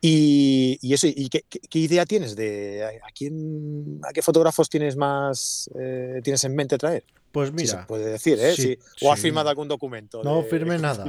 Y, 0.00 0.78
y 0.82 0.92
eso, 0.92 1.06
¿y 1.06 1.28
qué, 1.30 1.44
qué- 1.48 1.60
qué 1.60 1.78
idea 1.78 2.04
tienes 2.04 2.36
de 2.36 2.84
a, 2.84 3.10
quién, 3.14 4.00
a 4.02 4.12
qué 4.12 4.20
fotógrafos 4.20 4.68
tienes 4.68 4.96
más, 4.96 5.70
eh, 5.80 6.20
tienes 6.22 6.44
en 6.44 6.54
mente 6.54 6.76
traer? 6.76 7.04
Pues 7.32 7.50
Si 7.56 7.66
se 7.66 7.74
mira, 7.76 7.86
puede 7.86 8.04
decir, 8.10 8.38
¿eh? 8.38 8.54
sí, 8.54 8.78
Si- 8.96 9.06
o 9.06 9.12
has 9.12 9.18
firmado 9.20 9.48
algún 9.48 9.66
documento. 9.66 10.22
No 10.22 10.42
de 10.42 10.48
firmé 10.48 10.78
nada. 10.78 11.04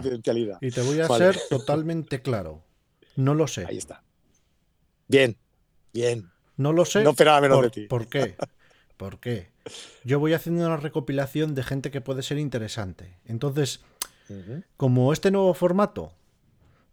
y 0.62 0.72
te 0.72 0.82
voy 0.82 1.02
a 1.02 1.08
Vale. 1.08 1.34
ser 1.34 1.42
totalmente 1.50 2.22
claro. 2.22 2.64
No 3.18 3.36
lo 3.36 3.48
sé. 3.48 3.66
Ahí 3.68 3.78
está. 3.78 4.02
Bien, 5.08 5.38
bien. 5.94 6.32
No 6.58 6.72
lo 6.72 6.86
sé. 6.86 7.04
No 7.04 7.10
esperaba 7.12 7.42
menos 7.42 7.58
¿Por, 7.58 7.66
de 7.66 7.70
ti. 7.72 7.88
¿Por 7.88 8.08
qué? 8.08 8.36
¿Por 8.98 9.20
qué? 9.20 9.52
Yo 10.04 10.20
voy 10.20 10.34
haciendo 10.34 10.66
una 10.66 10.78
recopilación 10.78 11.56
de 11.56 11.64
gente 11.64 11.92
que 11.92 12.02
puede 12.02 12.24
ser 12.24 12.38
interesante. 12.38 13.18
Entonces, 13.26 13.82
como 14.78 15.12
este 15.14 15.32
nuevo 15.32 15.54
formato, 15.54 16.14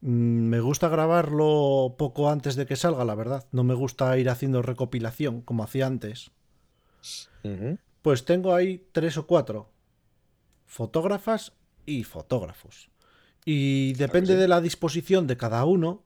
mm, 0.00 0.09
me 0.09 0.61
gusta 0.61 0.88
grabarlo 0.88 1.94
poco 1.99 2.28
antes 2.28 2.56
de 2.56 2.66
que 2.66 2.76
salga, 2.76 3.04
la 3.04 3.14
verdad. 3.14 3.47
No 3.52 3.64
me 3.64 3.75
gusta 3.75 4.16
ir 4.18 4.28
haciendo 4.28 4.62
recopilación 4.62 5.42
como 5.42 5.64
hacía 5.64 5.87
antes. 5.87 6.30
Pues 8.02 8.25
tengo 8.25 8.54
ahí 8.54 8.87
tres 8.92 9.16
o 9.16 9.26
cuatro 9.26 9.73
fotógrafas 10.73 11.52
y 11.85 12.04
fotógrafos. 12.04 12.88
Y 13.44 13.92
depende 13.94 14.35
sí. 14.35 14.40
de 14.40 14.49
la 14.49 14.62
disposición 14.62 15.26
de 15.26 15.37
cada 15.37 15.66
uno, 15.66 16.02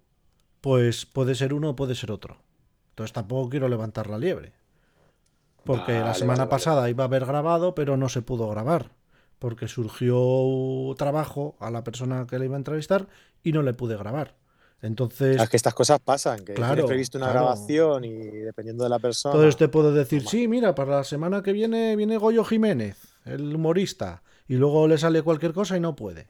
pues 0.61 1.07
puede 1.07 1.37
ser 1.37 1.55
uno 1.55 1.71
o 1.71 1.76
puede 1.76 1.95
ser 1.95 2.11
otro. 2.11 2.43
Entonces 2.91 3.12
tampoco 3.12 3.49
quiero 3.49 3.69
levantar 3.69 4.09
la 4.09 4.19
liebre. 4.19 4.55
Porque 5.66 5.99
la 6.00 6.14
semana 6.14 6.40
vale, 6.44 6.50
pasada 6.50 6.88
iba 6.90 7.04
a 7.04 7.06
haber 7.06 7.26
grabado, 7.26 7.75
pero 7.75 7.96
no 7.96 8.08
se 8.08 8.23
pudo 8.23 8.49
grabar. 8.49 8.90
Porque 9.38 9.68
surgió 9.68 10.94
trabajo 10.96 11.56
a 11.61 11.70
la 11.70 11.85
persona 11.85 12.26
que 12.26 12.38
le 12.38 12.46
iba 12.46 12.54
a 12.56 12.58
entrevistar 12.58 13.06
y 13.42 13.52
no 13.52 13.62
le 13.62 13.75
pude 13.75 13.96
grabar. 13.96 14.35
Entonces, 14.82 15.40
Es 15.40 15.49
que 15.49 15.56
estas 15.56 15.75
cosas 15.75 15.99
pasan, 16.00 16.44
que 16.44 16.54
Claro, 16.54 16.75
tienes 16.75 16.88
previsto 16.88 17.18
una 17.18 17.26
claro. 17.30 17.40
grabación 17.46 18.04
y 18.04 18.12
dependiendo 18.12 18.85
de 18.85 18.90
la 18.90 18.99
persona. 18.99 19.35
entonces 19.35 19.56
te 19.56 19.68
puedo 19.68 19.92
decir, 19.92 20.20
Toma. 20.20 20.30
sí, 20.30 20.49
mira, 20.49 20.75
para 20.75 20.96
la 20.96 21.04
semana 21.04 21.42
que 21.42 21.52
viene 21.52 21.96
viene 21.96 22.18
Goyo 22.18 22.44
Jiménez, 22.44 22.96
el 23.25 23.54
humorista, 23.54 24.23
y 24.49 24.54
luego 24.56 24.87
le 24.87 24.99
sale 24.99 25.23
cualquier 25.23 25.52
cosa 25.52 25.76
y 25.76 25.80
no 25.80 25.96
puede. 25.96 26.28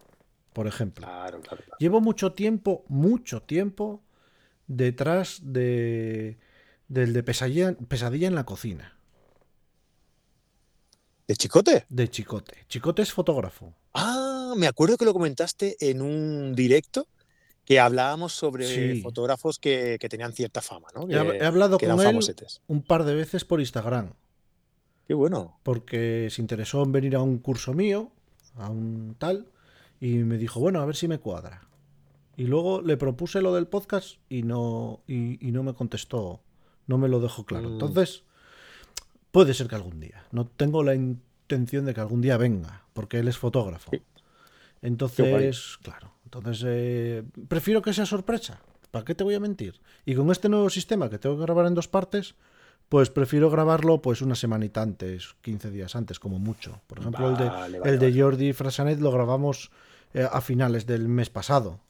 Por 0.52 0.66
ejemplo. 0.66 1.06
Claro, 1.06 1.40
claro, 1.40 1.56
claro. 1.64 1.76
Llevo 1.78 2.00
mucho 2.00 2.32
tiempo, 2.32 2.84
mucho 2.88 3.42
tiempo 3.42 4.02
detrás 4.68 5.40
de 5.42 6.38
del 6.88 7.12
de 7.12 7.22
pesadilla, 7.24 7.74
pesadilla 7.88 8.28
en 8.28 8.36
la 8.36 8.44
cocina, 8.44 8.95
¿De 11.28 11.34
chicote? 11.36 11.86
de 11.88 12.08
Chicote. 12.08 12.54
Chicote 12.68 13.02
es 13.02 13.12
fotógrafo. 13.12 13.74
Ah, 13.94 14.54
me 14.56 14.68
acuerdo 14.68 14.96
que 14.96 15.04
lo 15.04 15.12
comentaste 15.12 15.76
en 15.80 16.00
un 16.00 16.54
directo 16.54 17.08
que 17.64 17.80
hablábamos 17.80 18.32
sobre 18.32 18.66
Sí. 18.94 19.00
fotógrafos 19.02 19.58
que, 19.58 19.96
que 20.00 20.08
tenían 20.08 20.32
cierta 20.32 20.60
fama, 20.62 20.86
¿no? 20.94 21.02
He, 21.04 21.08
Que, 21.08 21.14
hab- 21.16 21.34
he 21.42 21.44
hablado 21.44 21.78
que 21.78 21.86
con 21.88 21.98
él 21.98 22.06
famosetes. 22.06 22.62
un 22.68 22.80
par 22.82 23.02
de 23.04 23.14
veces 23.16 23.44
por 23.44 23.58
Instagram, 23.58 24.12
Qué 25.08 25.14
bueno. 25.14 25.58
porque 25.64 26.28
se 26.30 26.40
interesó 26.42 26.84
en 26.84 26.92
venir 26.92 27.16
a 27.16 27.22
un 27.22 27.38
curso 27.38 27.72
mío, 27.74 28.12
a 28.54 28.70
un 28.70 29.16
tal, 29.18 29.48
y 30.00 30.18
me 30.18 30.38
dijo, 30.38 30.60
bueno, 30.60 30.80
a 30.80 30.84
ver 30.86 30.94
si 30.94 31.08
me 31.08 31.18
cuadra. 31.18 31.66
Y 32.36 32.44
luego 32.44 32.82
le 32.82 32.96
propuse 32.96 33.40
lo 33.40 33.52
del 33.54 33.66
podcast 33.66 34.18
y 34.28 34.42
no, 34.42 35.00
y, 35.08 35.44
y 35.44 35.50
no 35.50 35.64
me 35.64 35.74
contestó, 35.74 36.40
no 36.86 36.98
me 36.98 37.08
lo 37.08 37.18
dejó 37.18 37.44
claro. 37.46 37.68
Mm. 37.70 37.72
Entonces, 37.72 38.22
puede 39.36 39.52
ser 39.52 39.68
que 39.68 39.74
algún 39.74 40.00
día. 40.00 40.24
No 40.32 40.46
tengo 40.46 40.82
la 40.82 40.94
intención 40.94 41.84
de 41.84 41.92
que 41.92 42.00
algún 42.00 42.22
día 42.22 42.38
venga, 42.38 42.84
porque 42.94 43.18
él 43.18 43.28
es 43.28 43.36
fotógrafo. 43.36 43.90
Entonces, 44.80 45.76
claro. 45.82 46.14
Entonces, 46.24 46.64
eh, 46.64 47.22
prefiero 47.46 47.82
que 47.82 47.92
sea 47.92 48.06
sorpresa. 48.06 48.62
¿Para 48.90 49.04
qué 49.04 49.14
te 49.14 49.24
voy 49.24 49.34
a 49.34 49.40
mentir? 49.40 49.78
Y 50.06 50.14
con 50.14 50.30
este 50.30 50.48
nuevo 50.48 50.70
sistema 50.70 51.10
que 51.10 51.18
tengo 51.18 51.36
que 51.36 51.42
grabar 51.42 51.66
en 51.66 51.74
dos 51.74 51.86
partes, 51.86 52.34
pues 52.88 53.10
prefiero 53.10 53.50
grabarlo 53.50 54.00
pues 54.00 54.22
una 54.22 54.36
semanita 54.36 54.80
antes, 54.80 55.36
15 55.42 55.70
días 55.70 55.94
antes, 55.96 56.18
como 56.18 56.38
mucho. 56.38 56.80
Por 56.86 57.00
ejemplo, 57.00 57.28
el 57.28 57.36
de, 57.36 57.44
Vale, 57.50 57.78
vale, 57.78 57.92
el 57.92 57.98
de. 57.98 58.18
Jordi 58.18 58.54
Frasanet 58.54 59.00
lo 59.00 59.10
grabamos 59.10 59.70
eh, 60.14 60.26
a 60.32 60.40
finales 60.40 60.86
del 60.86 61.08
mes 61.08 61.28
pasado. 61.28 61.80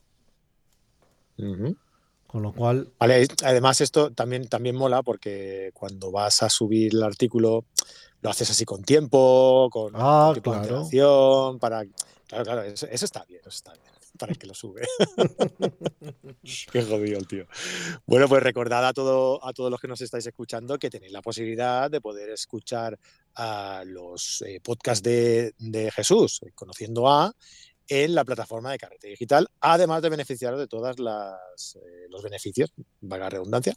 Con 2.27 2.43
lo 2.43 2.51
cual, 2.53 2.91
Vale, 2.99 3.25
además 3.43 3.79
esto 3.81 4.11
también, 4.11 4.47
también 4.47 4.75
mola 4.75 5.01
porque 5.01 5.71
cuando 5.73 6.11
vas 6.11 6.43
a 6.43 6.49
subir 6.49 6.93
el 6.93 7.03
artículo 7.03 7.65
lo 8.21 8.29
haces 8.29 8.49
así 8.49 8.65
con 8.65 8.83
tiempo, 8.83 9.69
con 9.71 9.93
Ah, 9.95 10.31
tipo 10.33 10.51
claro. 10.51 11.57
para... 11.59 11.85
Claro, 12.27 12.43
claro, 12.43 12.61
eso, 12.63 12.85
eso 12.87 13.05
está 13.05 13.23
bien, 13.23 13.39
eso 13.39 13.49
está 13.49 13.71
bien, 13.71 13.85
para 14.19 14.33
el 14.33 14.37
que 14.37 14.47
lo 14.47 14.53
sube. 14.53 14.81
Qué 16.71 16.81
jodido 16.83 17.17
el 17.17 17.27
tío. 17.27 17.45
Bueno, 18.05 18.27
pues 18.27 18.43
recordad 18.43 18.85
a, 18.85 18.91
todo, 18.91 19.43
a 19.45 19.53
todos 19.53 19.71
los 19.71 19.79
que 19.79 19.87
nos 19.87 20.01
estáis 20.01 20.25
escuchando 20.27 20.77
que 20.77 20.89
tenéis 20.89 21.13
la 21.13 21.21
posibilidad 21.21 21.89
de 21.89 22.01
poder 22.01 22.29
escuchar 22.31 22.99
a 23.35 23.83
los 23.85 24.41
eh, 24.45 24.59
podcasts 24.61 25.03
de, 25.03 25.53
de 25.57 25.89
Jesús, 25.91 26.41
eh, 26.45 26.51
conociendo 26.53 27.07
a, 27.07 27.33
en 27.87 28.15
la 28.15 28.25
plataforma 28.25 28.71
de 28.71 28.77
Carrete 28.77 29.07
Digital, 29.07 29.47
además 29.61 30.01
de 30.01 30.09
beneficiaros 30.09 30.59
de 30.59 30.67
todos 30.67 30.97
los 30.99 32.23
beneficios, 32.23 32.71
valga 33.01 33.25
la 33.25 33.29
redundancia, 33.29 33.75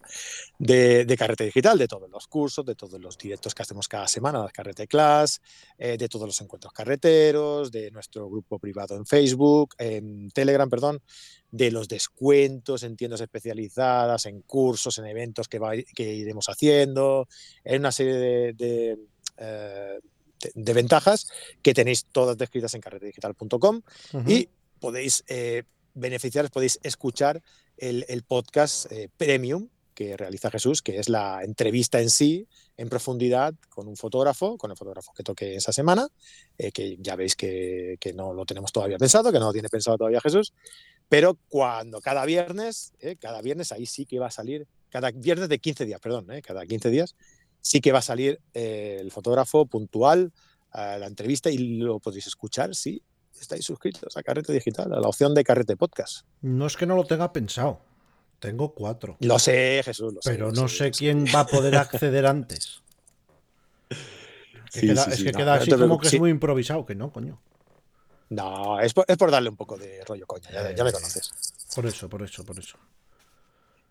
de, 0.58 1.04
de 1.04 1.16
Carrete 1.16 1.44
Digital, 1.44 1.78
de 1.78 1.88
todos 1.88 2.10
los 2.10 2.26
cursos, 2.26 2.64
de 2.64 2.74
todos 2.74 3.00
los 3.00 3.16
directos 3.16 3.54
que 3.54 3.62
hacemos 3.62 3.88
cada 3.88 4.08
semana, 4.08 4.40
las 4.40 4.52
Carrete 4.52 4.86
Class, 4.86 5.40
eh, 5.78 5.96
de 5.96 6.08
todos 6.08 6.26
los 6.26 6.40
encuentros 6.40 6.72
carreteros, 6.72 7.70
de 7.70 7.90
nuestro 7.90 8.28
grupo 8.28 8.58
privado 8.58 8.96
en 8.96 9.06
Facebook, 9.06 9.74
en 9.78 10.30
Telegram, 10.30 10.68
perdón, 10.68 11.02
de 11.50 11.70
los 11.70 11.88
descuentos 11.88 12.82
en 12.82 12.96
tiendas 12.96 13.20
especializadas, 13.20 14.26
en 14.26 14.42
cursos, 14.42 14.98
en 14.98 15.06
eventos 15.06 15.48
que, 15.48 15.58
iremos 15.96 16.48
haciendo, 16.48 17.28
en 17.64 17.80
una 17.80 17.92
serie 17.92 18.14
de, 18.14 18.52
de, 18.54 18.98
eh, 19.36 20.00
de- 20.54 20.72
ventajas 20.72 21.28
que 21.62 21.74
tenéis 21.74 22.04
todas 22.12 22.36
descritas 22.38 22.74
en 22.74 22.80
carretedigital.com 22.80 23.82
ujú, 24.12 24.30
y 24.30 24.48
podéis 24.78 25.24
eh, 25.28 25.64
beneficiaros, 25.94 26.50
podéis 26.50 26.78
escuchar 26.82 27.42
el, 27.76 28.04
el 28.08 28.22
podcast 28.22 28.90
eh, 28.92 29.08
premium 29.16 29.68
que 29.94 30.16
realiza 30.16 30.50
Jesús, 30.50 30.80
que 30.80 30.98
es 30.98 31.10
la 31.10 31.42
entrevista 31.44 32.00
en 32.00 32.08
sí, 32.08 32.46
en 32.78 32.88
profundidad, 32.88 33.52
con 33.68 33.86
un 33.86 33.96
fotógrafo, 33.98 34.56
con 34.56 34.70
el 34.70 34.76
fotógrafo 34.78 35.12
que 35.12 35.22
toque 35.22 35.56
esa 35.56 35.72
semana, 35.72 36.08
eh, 36.56 36.72
que 36.72 36.96
ya 37.00 37.16
veis 37.16 37.36
que, 37.36 37.98
que 38.00 38.14
no 38.14 38.32
lo 38.32 38.46
tenemos 38.46 38.72
todavía 38.72 38.96
pensado, 38.96 39.30
que 39.30 39.38
no 39.38 39.46
lo 39.46 39.52
tiene 39.52 39.68
pensado 39.68 39.98
todavía 39.98 40.20
Jesús, 40.22 40.54
pero 41.10 41.36
cuando 41.50 42.00
cada 42.00 42.24
viernes, 42.24 42.94
eh, 43.00 43.16
cada 43.20 43.42
viernes 43.42 43.72
ahí 43.72 43.84
sí 43.84 44.06
que 44.06 44.18
va 44.18 44.28
a 44.28 44.30
salir, 44.30 44.66
cada 44.88 45.10
viernes 45.10 45.50
de 45.50 45.58
15 45.58 45.84
días, 45.84 46.00
perdón, 46.00 46.30
eh, 46.32 46.40
cada 46.40 46.64
15 46.64 46.88
días, 46.88 47.14
sí 47.60 47.80
que 47.80 47.92
va 47.92 47.98
a 48.00 48.02
salir 48.02 48.40
eh, 48.54 48.98
el 49.00 49.10
fotógrafo 49.10 49.66
puntual 49.66 50.32
a 50.72 50.98
la 50.98 51.06
entrevista 51.06 51.50
y 51.50 51.58
lo 51.78 51.98
podéis 51.98 52.26
escuchar 52.26 52.74
si 52.74 53.02
estáis 53.40 53.64
suscritos 53.64 54.16
a 54.16 54.22
Carrete 54.22 54.52
Digital, 54.52 54.92
a 54.92 55.00
la 55.00 55.08
opción 55.08 55.34
de 55.34 55.42
Carrete 55.44 55.76
Podcast. 55.76 56.26
no 56.42 56.66
es 56.66 56.76
que 56.76 56.86
no 56.86 56.94
lo 56.96 57.04
tenga 57.04 57.32
pensado. 57.32 57.80
Tengo 58.38 58.72
cuatro. 58.74 59.16
Lo 59.20 59.38
sé, 59.38 59.82
Jesús, 59.84 60.14
lo 60.14 60.22
sé. 60.22 60.30
Pero 60.30 60.46
lo 60.46 60.52
no 60.62 60.68
sé, 60.68 60.76
sé 60.76 60.84
sé. 60.84 60.90
quién 60.92 61.26
va 61.34 61.40
a 61.40 61.46
poder 61.46 61.76
acceder 61.76 62.24
antes. 62.26 62.82
Que 64.72 64.80
Sí, 64.80 64.86
queda- 64.86 65.04
sí, 65.04 65.10
es 65.10 65.16
sí, 65.18 65.24
que 65.24 65.32
no, 65.32 65.38
queda 65.38 65.56
no 65.56 65.62
así 65.62 65.70
como 65.72 65.98
que 65.98 66.06
es 66.08 66.18
muy 66.20 66.30
improvisado, 66.30 66.86
que 66.86 66.94
no, 66.94 67.12
coño. 67.12 67.40
No, 68.28 68.78
es 68.78 68.94
por, 68.94 69.04
es 69.08 69.16
por 69.16 69.32
darle 69.32 69.48
un 69.50 69.56
poco 69.56 69.76
de 69.76 70.04
rollo, 70.04 70.26
coña, 70.28 70.48
ya, 70.52 70.70
ya 70.72 70.84
me 70.84 70.90
Eh, 70.90 70.92
conoces. 70.92 71.32
Por 71.74 71.86
eso, 71.86 72.08
por 72.08 72.22
eso, 72.22 72.44
por 72.44 72.56
eso. 72.56 72.78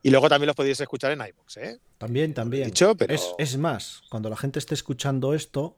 Y 0.02 0.10
luego 0.12 0.30
también 0.30 0.48
los 0.48 0.56
podéis 0.56 0.80
escuchar 0.80 1.12
en 1.12 1.20
iVoox, 1.20 1.58
¿eh? 1.58 1.80
También, 1.98 2.34
también. 2.34 2.66
dicho, 2.68 2.96
pero- 2.96 3.14
es, 3.14 3.34
es 3.38 3.58
más, 3.58 4.02
cuando 4.10 4.30
la 4.30 4.38
gente 4.38 4.58
esté 4.60 4.74
escuchando 4.74 5.34
esto, 5.34 5.78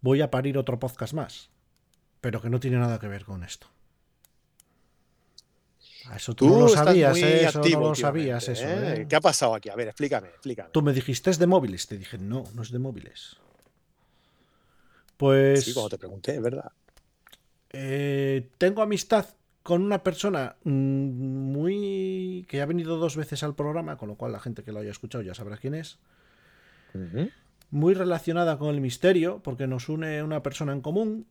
voy 0.00 0.20
a 0.20 0.30
parir 0.30 0.58
otro 0.58 0.78
podcast 0.78 1.14
más. 1.14 1.48
Pero 2.20 2.40
que 2.42 2.50
no 2.50 2.60
tiene 2.60 2.76
nada 2.78 2.98
que 2.98 3.08
ver 3.08 3.24
con 3.24 3.42
esto. 3.44 3.66
Eso 6.14 6.34
tú, 6.34 6.48
no 6.48 6.60
lo 6.60 6.68
sabías, 6.68 7.16
¿eh? 7.16 7.46
Eso 7.46 7.62
no 7.62 7.80
lo 7.80 7.94
sabías, 7.94 8.46
eso. 8.48 8.64
¿eh? 8.66 9.00
¿eh? 9.02 9.06
¿Qué 9.08 9.16
ha 9.16 9.20
pasado 9.22 9.54
aquí? 9.54 9.70
A 9.70 9.74
ver, 9.74 9.88
explícame, 9.88 10.28
explícame. 10.28 10.68
Tú 10.70 10.82
me 10.82 10.92
dijiste 10.92 11.30
es 11.30 11.38
de 11.38 11.46
móviles. 11.46 11.86
Te 11.86 11.96
dije, 11.96 12.18
no, 12.18 12.44
no 12.54 12.62
es 12.62 12.70
de 12.70 12.78
móviles. 12.78 13.36
Pues 15.16 15.64
Sí, 15.64 15.72
como 15.72 15.88
te 15.88 15.96
pregunté, 15.96 16.34
es 16.34 16.42
verdad. 16.42 16.70
eh, 17.70 18.50
tengo 18.58 18.82
amistad 18.82 19.26
con 19.64 19.82
una 19.82 20.04
persona 20.04 20.56
mm, 20.62 20.70
muy. 20.70 22.46
que 22.48 22.60
ha 22.60 22.66
venido 22.66 22.98
dos 22.98 23.16
veces 23.16 23.42
al 23.42 23.56
programa, 23.56 23.96
con 23.96 24.08
lo 24.10 24.14
cual 24.14 24.30
la 24.30 24.38
gente 24.38 24.62
que 24.62 24.70
lo 24.70 24.80
haya 24.80 24.90
escuchado 24.90 25.24
ya 25.24 25.34
sabrá 25.34 25.56
quién 25.56 25.74
es. 25.74 25.98
Muy 27.70 27.94
relacionada 27.94 28.56
con 28.58 28.72
el 28.72 28.80
misterio, 28.80 29.40
porque 29.42 29.66
nos 29.66 29.88
une 29.88 30.22
una 30.22 30.44
persona 30.44 30.72
en 30.72 30.82
común. 30.82 31.26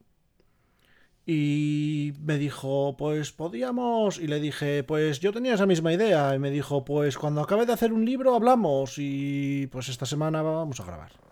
Y 1.25 2.13
me 2.19 2.37
dijo, 2.37 2.97
pues 2.97 3.31
podíamos. 3.31 4.19
Y 4.19 4.27
le 4.27 4.41
dije, 4.41 4.83
pues 4.83 5.21
yo 5.21 5.31
tenía 5.31 5.53
esa 5.53 5.67
misma 5.67 5.93
idea. 5.93 6.35
Y 6.35 6.39
me 6.39 6.49
dijo, 6.49 6.83
pues 6.83 7.17
cuando 7.17 7.39
acabe 7.39 7.67
de 7.67 7.73
hacer 7.73 7.93
un 7.93 8.03
libro 8.03 8.35
hablamos. 8.35 8.95
Y 8.97 9.67
pues 9.67 9.87
esta 9.89 10.07
semana 10.07 10.41
vamos 10.41 10.79
a 10.79 10.85
grabar. 10.85 11.22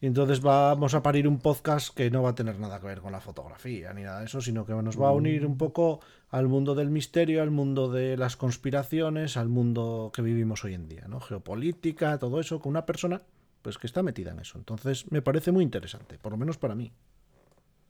Y 0.00 0.06
entonces 0.06 0.40
vamos 0.40 0.94
a 0.94 1.02
parir 1.02 1.26
un 1.26 1.38
podcast 1.38 1.92
que 1.92 2.08
no 2.08 2.22
va 2.22 2.30
a 2.30 2.34
tener 2.34 2.58
nada 2.60 2.78
que 2.78 2.86
ver 2.86 3.00
con 3.00 3.10
la 3.10 3.20
fotografía 3.20 3.92
ni 3.92 4.02
nada 4.02 4.20
de 4.20 4.26
eso, 4.26 4.40
sino 4.40 4.64
que 4.64 4.72
nos 4.72 5.00
va 5.00 5.08
a 5.08 5.12
unir 5.12 5.44
un 5.44 5.58
poco 5.58 6.00
al 6.30 6.46
mundo 6.46 6.76
del 6.76 6.90
misterio, 6.90 7.42
al 7.42 7.50
mundo 7.50 7.90
de 7.90 8.16
las 8.16 8.36
conspiraciones, 8.36 9.36
al 9.36 9.48
mundo 9.48 10.12
que 10.14 10.22
vivimos 10.22 10.64
hoy 10.64 10.74
en 10.74 10.88
día, 10.88 11.06
¿no? 11.08 11.18
Geopolítica, 11.18 12.18
todo 12.18 12.38
eso, 12.38 12.60
con 12.60 12.70
una 12.70 12.86
persona 12.86 13.22
pues 13.62 13.76
que 13.76 13.88
está 13.88 14.04
metida 14.04 14.30
en 14.30 14.38
eso. 14.38 14.56
Entonces 14.56 15.10
me 15.10 15.20
parece 15.20 15.50
muy 15.50 15.64
interesante, 15.64 16.16
por 16.16 16.30
lo 16.30 16.38
menos 16.38 16.58
para 16.58 16.76
mí. 16.76 16.92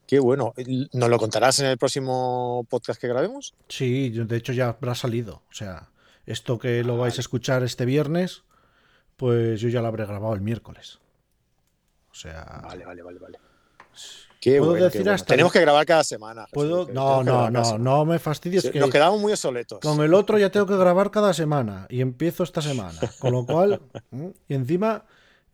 Qué 0.07 0.19
bueno. 0.19 0.55
¿Nos 0.95 1.11
lo 1.11 1.19
contarás 1.19 1.61
en 1.61 1.67
el 1.67 1.77
próximo 1.77 2.67
podcast 2.71 2.99
que 2.99 3.09
grabemos? 3.09 3.55
Sí, 3.69 4.09
de 4.09 4.37
hecho 4.37 4.55
ya 4.55 4.71
habrá 4.71 4.95
salido. 4.95 5.43
O 5.51 5.53
sea, 5.53 5.91
esto 6.25 6.59
que 6.59 6.83
lo 6.83 6.97
vais 6.97 7.19
a 7.19 7.21
escuchar 7.21 7.63
este 7.63 7.85
viernes, 7.85 8.45
pues 9.17 9.61
yo 9.61 9.69
ya 9.69 9.83
lo 9.83 9.89
habré 9.89 10.07
grabado 10.07 10.33
el 10.33 10.41
miércoles. 10.41 11.01
O 12.19 12.21
sea, 12.21 12.61
Vale, 12.65 12.85
vale, 12.85 13.01
vale, 13.01 13.19
vale. 13.21 13.39
Qué 14.41 14.59
¿Puedo 14.59 14.73
bueno, 14.73 14.91
qué 14.91 15.05
Tenemos 15.25 15.53
que 15.53 15.61
grabar 15.61 15.87
cada 15.87 16.03
semana. 16.03 16.47
Puedo. 16.53 16.89
No, 16.93 17.23
no, 17.23 17.49
no, 17.49 17.79
no 17.79 18.05
me 18.05 18.19
fastidies 18.19 18.65
Sí, 18.65 18.71
que 18.71 18.81
Nos 18.81 18.91
quedamos 18.91 19.21
muy 19.21 19.31
obsoletos. 19.33 19.79
con 19.79 20.01
el 20.01 20.13
otro 20.15 20.37
ya 20.37 20.51
tengo 20.51 20.67
que 20.67 20.77
grabar 20.77 21.13
cada 21.13 21.33
semana 21.33 21.87
y 21.89 22.01
empiezo 22.01 22.43
esta 22.43 22.61
semana. 22.61 22.99
Con 23.21 23.33
lo 23.33 23.47
cual, 23.47 23.81
y 24.49 24.55
encima 24.55 25.05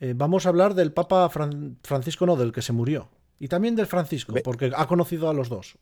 eh, 0.00 0.14
vamos 0.16 0.46
a 0.46 0.48
hablar 0.48 0.72
del 0.74 0.90
Papa 0.92 1.28
Fran- 1.30 1.76
Francisco, 1.82 2.24
no, 2.24 2.34
del 2.36 2.50
que 2.52 2.62
se 2.62 2.72
murió. 2.72 3.10
Y 3.38 3.48
también 3.48 3.76
del 3.76 3.86
Francisco, 3.86 4.32
porque 4.42 4.72
ha 4.74 4.86
conocido 4.86 5.28
a 5.28 5.34
los 5.34 5.50
dos. 5.50 5.76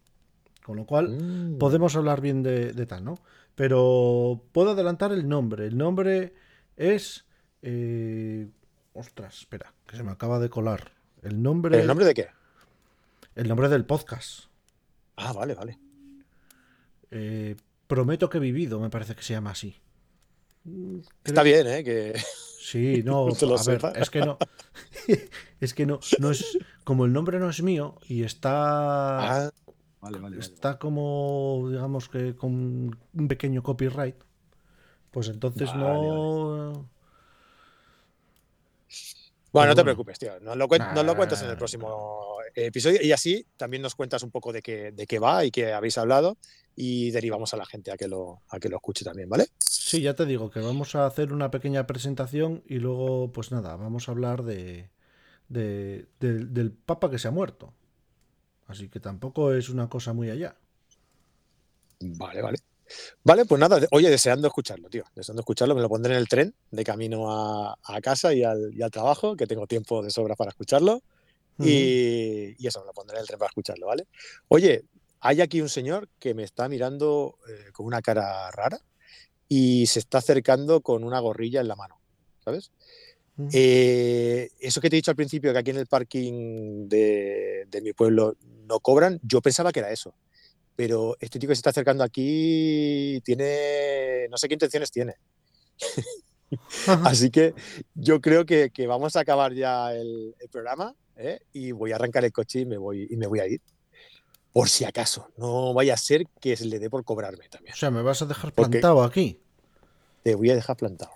Con 0.65 0.77
lo 0.77 0.85
cual, 0.85 1.11
Mm. 1.11 1.59
podemos 1.59 1.95
hablar 1.95 2.21
bien 2.21 2.43
de, 2.43 2.73
de 2.73 2.87
tal, 2.87 3.05
¿no? 3.05 3.19
Pero 3.55 4.43
puedo 4.51 4.71
adelantar 4.73 5.13
el 5.13 5.29
nombre. 5.29 5.67
El 5.67 5.77
nombre 5.79 6.35
es. 6.77 7.25
eh, 7.63 8.49
ostras, 8.93 9.39
espera, 9.39 9.73
que 9.87 9.97
se 9.97 10.03
me 10.03 10.11
acaba 10.11 10.39
de 10.39 10.49
colar. 10.49 10.93
El 11.23 11.43
nombre, 11.43 11.81
¿El 11.81 11.87
nombre 11.87 12.07
de 12.07 12.15
qué? 12.15 12.29
el 13.35 13.49
nombre 13.49 13.69
del 13.69 13.85
podcast. 13.85 14.45
Ah, 15.17 15.33
vale, 15.33 15.55
vale. 15.55 15.79
Eh, 17.11 17.57
Prometo 17.87 18.31
que 18.31 18.39
he 18.39 18.41
vivido, 18.41 18.81
me 18.81 18.89
parece 18.89 19.15
que 19.15 19.23
se 19.23 19.35
llama 19.35 19.51
así. 19.51 19.77
Está 21.25 21.43
bien, 21.43 21.67
¿eh? 21.67 21.85
Que... 21.85 22.19
Sí, 22.63 23.03
no, 23.05 23.27
a 23.27 23.65
ver, 23.67 23.81
es 23.97 24.09
que 24.09 24.21
no. 24.21 24.39
es 25.61 25.75
que 25.75 25.85
no, 25.85 25.99
no 26.21 26.31
es. 26.31 26.57
Como 26.85 27.05
el 27.05 27.13
nombre 27.13 27.41
no 27.41 27.51
es 27.51 27.61
mío 27.61 27.97
y 28.07 28.23
está. 28.23 29.19
Ah, 29.19 29.51
vale, 30.01 30.19
vale. 30.21 30.21
vale. 30.21 30.39
está 30.39 30.79
como, 30.79 31.67
digamos 31.69 32.09
que 32.09 32.37
con 32.37 32.97
un 33.13 33.29
pequeño 33.29 33.65
copyright. 33.65 34.15
Pues 35.11 35.29
entonces 35.29 35.71
Vale, 35.71 35.83
no. 35.83 36.89
Bueno, 39.53 39.69
no 39.69 39.75
te 39.75 39.83
preocupes, 39.85 40.19
tío. 40.19 40.41
Nos 40.41 40.57
lo, 40.57 40.67
cuen- 40.69 40.79
nos 40.95 41.05
lo 41.05 41.15
cuentas 41.15 41.43
en 41.43 41.51
el 41.51 41.57
próximo 41.59 42.37
episodio 42.55 43.01
y 43.03 43.13
así 43.13 43.47
también 43.57 43.83
nos 43.83 43.95
cuentas 43.95 44.23
un 44.23 44.31
poco 44.31 44.53
de 44.53 44.63
qué, 44.63 44.93
de 44.93 45.07
qué 45.07 45.19
va 45.19 45.45
y 45.45 45.51
qué 45.51 45.73
habéis 45.73 45.99
hablado 45.99 46.37
y 46.75 47.11
derivamos 47.11 47.53
a 47.53 47.59
la 47.59 47.67
gente 47.67 47.91
a 47.93 47.97
que 47.97 48.09
lo, 48.09 48.41
a 48.49 48.59
que 48.59 48.69
lo 48.71 48.77
escuche 48.77 49.05
también, 49.05 49.29
¿vale? 49.29 49.47
Sí, 49.59 50.01
ya 50.01 50.15
te 50.15 50.25
digo 50.27 50.51
que 50.51 50.61
vamos 50.61 50.95
a 50.95 51.05
hacer 51.07 51.33
una 51.33 51.51
pequeña 51.51 51.87
presentación 51.87 52.63
y 52.67 52.77
luego, 52.79 53.31
pues 53.33 53.53
nada, 53.53 53.77
vamos 53.77 54.09
a 54.09 54.13
hablar 54.13 54.43
de, 54.43 54.89
de- 55.49 56.07
del- 56.19 56.53
del 56.55 56.73
Papa 56.73 57.11
que 57.11 57.19
se 57.19 57.29
ha 57.29 57.31
muerto. 57.31 57.75
Así 58.67 58.89
que 58.89 59.01
tampoco 59.01 59.53
es 59.53 59.69
una 59.69 59.89
cosa 59.91 60.15
muy 60.15 60.31
allá. 60.31 60.57
Vale, 62.01 62.43
vale. 62.43 62.59
Vale, 63.25 63.45
pues 63.45 63.61
nada, 63.61 63.81
oye, 63.91 64.11
deseando 64.11 64.49
escucharlo, 64.49 64.89
tío. 64.89 65.05
Deseando 65.15 65.41
escucharlo, 65.41 65.75
me 65.75 65.83
lo 65.83 65.89
pondré 65.89 66.15
en 66.15 66.19
el 66.19 66.29
tren 66.29 66.55
de 66.71 66.85
camino 66.85 67.31
a, 67.31 67.79
a 67.83 68.01
casa 68.01 68.33
y 68.35 68.43
al, 68.43 68.73
y 68.75 68.83
al 68.83 68.91
trabajo, 68.91 69.37
que 69.37 69.47
tengo 69.47 69.67
tiempo 69.67 70.03
de 70.03 70.11
sobra 70.11 70.35
para 70.35 70.51
escucharlo. 70.51 71.03
Y, 71.59 72.57
y 72.59 72.67
eso, 72.67 72.81
me 72.81 72.87
lo 72.87 72.93
pondré 72.93 73.17
en 73.17 73.21
el 73.21 73.27
tren 73.27 73.39
para 73.39 73.51
escucharlo, 73.51 73.87
¿vale? 73.87 74.07
Oye, 74.49 74.85
hay 75.21 75.41
aquí 75.41 75.61
un 75.61 75.69
señor 75.69 76.09
que 76.19 76.35
me 76.35 76.43
está 76.43 76.69
mirando 76.69 77.39
eh, 77.49 77.71
con 77.73 77.87
una 77.87 78.03
cara 78.03 78.51
rara 78.51 78.81
y 79.49 79.87
se 79.87 80.01
está 80.01 80.19
acercando 80.19 80.81
con 80.81 81.05
una 81.05 81.21
gorrilla 81.21 81.61
en 81.61 81.69
la 81.69 81.77
mano, 81.77 82.01
¿sabes? 82.45 82.73
Mm. 83.37 83.49
Eh, 83.53 84.51
eso 84.59 84.81
que 84.81 84.91
te 84.91 84.97
he 84.97 84.99
dicho 84.99 85.13
al 85.13 85.17
principio, 85.17 85.53
que 85.53 85.59
aquí 85.59 85.71
en 85.71 85.77
el 85.77 85.87
parking 85.87 86.89
de, 86.89 87.67
de 87.71 87.81
mi 87.81 87.93
pueblo 87.93 88.37
no 88.67 88.81
cobran, 88.81 89.21
yo 89.23 89.41
pensaba 89.41 89.71
que 89.71 89.81
era 89.81 89.93
eso. 89.93 90.15
Pero 90.77 91.17
este 91.21 91.39
tío 91.39 91.49
que 91.49 91.55
se 91.55 91.61
está 91.61 91.71
acercando 91.71 92.03
aquí 92.05 93.21
tiene, 93.25 94.27
no 94.31 94.37
sé 94.39 94.49
qué 94.49 94.55
intenciones 94.55 94.91
tiene. 94.91 95.15
Así 97.05 97.31
que 97.31 97.55
yo 97.95 98.21
creo 98.21 98.45
que, 98.45 98.71
que 98.71 98.87
vamos 98.87 99.17
a 99.17 99.21
acabar 99.21 99.53
ya 99.55 99.93
el, 99.95 100.35
el 100.39 100.49
programa 100.49 100.95
¿eh? 101.17 101.41
y 101.53 101.73
voy 101.73 101.93
a 101.93 101.97
arrancar 101.97 102.25
el 102.25 102.33
coche 102.33 102.61
y 102.61 102.67
me 102.67 102.77
voy, 102.77 103.07
y 103.11 103.17
me 103.17 103.27
voy 103.27 103.41
a 103.41 103.47
ir. 103.47 103.61
Por 104.53 104.69
si 104.69 104.85
acaso, 104.85 105.29
no 105.39 105.73
vaya 105.73 105.95
a 105.95 105.97
ser 105.97 106.27
que 106.41 106.57
se 106.57 106.67
le 106.67 106.79
dé 106.79 106.91
por 106.91 107.05
cobrarme 107.05 107.49
también. 107.49 107.73
O 107.73 107.77
sea, 107.77 107.91
me 107.91 108.03
vas 108.03 108.21
a 108.21 108.27
dejar 108.27 108.53
Porque- 108.53 108.81
plantado 108.81 109.03
aquí. 109.03 109.41
Te 110.23 110.35
voy 110.35 110.51
a 110.51 110.55
dejar 110.55 110.77
plantado. 110.77 111.11